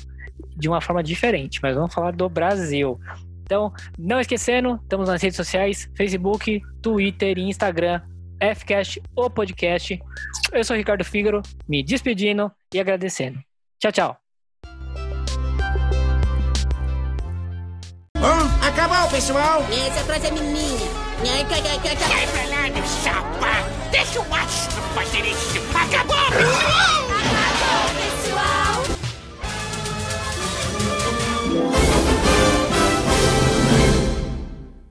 [0.58, 3.00] De uma forma diferente, mas vamos falar do Brasil.
[3.44, 8.02] Então, não esquecendo, estamos nas redes sociais: Facebook, Twitter e Instagram.
[8.56, 9.98] Fcast, o podcast.
[10.52, 13.40] Eu sou o Ricardo Fígaro, me despedindo e agradecendo.
[13.80, 14.18] Tchau, tchau.
[18.18, 19.62] Hum, acabou, pessoal!
[19.70, 21.06] Essa frase é minha.
[21.24, 23.54] Sai pra lá, meu chapa!
[23.92, 25.60] Deixa o astro fazer isso!
[25.76, 27.06] Acabou, pessoal!
[27.22, 28.86] Acabou, pessoal!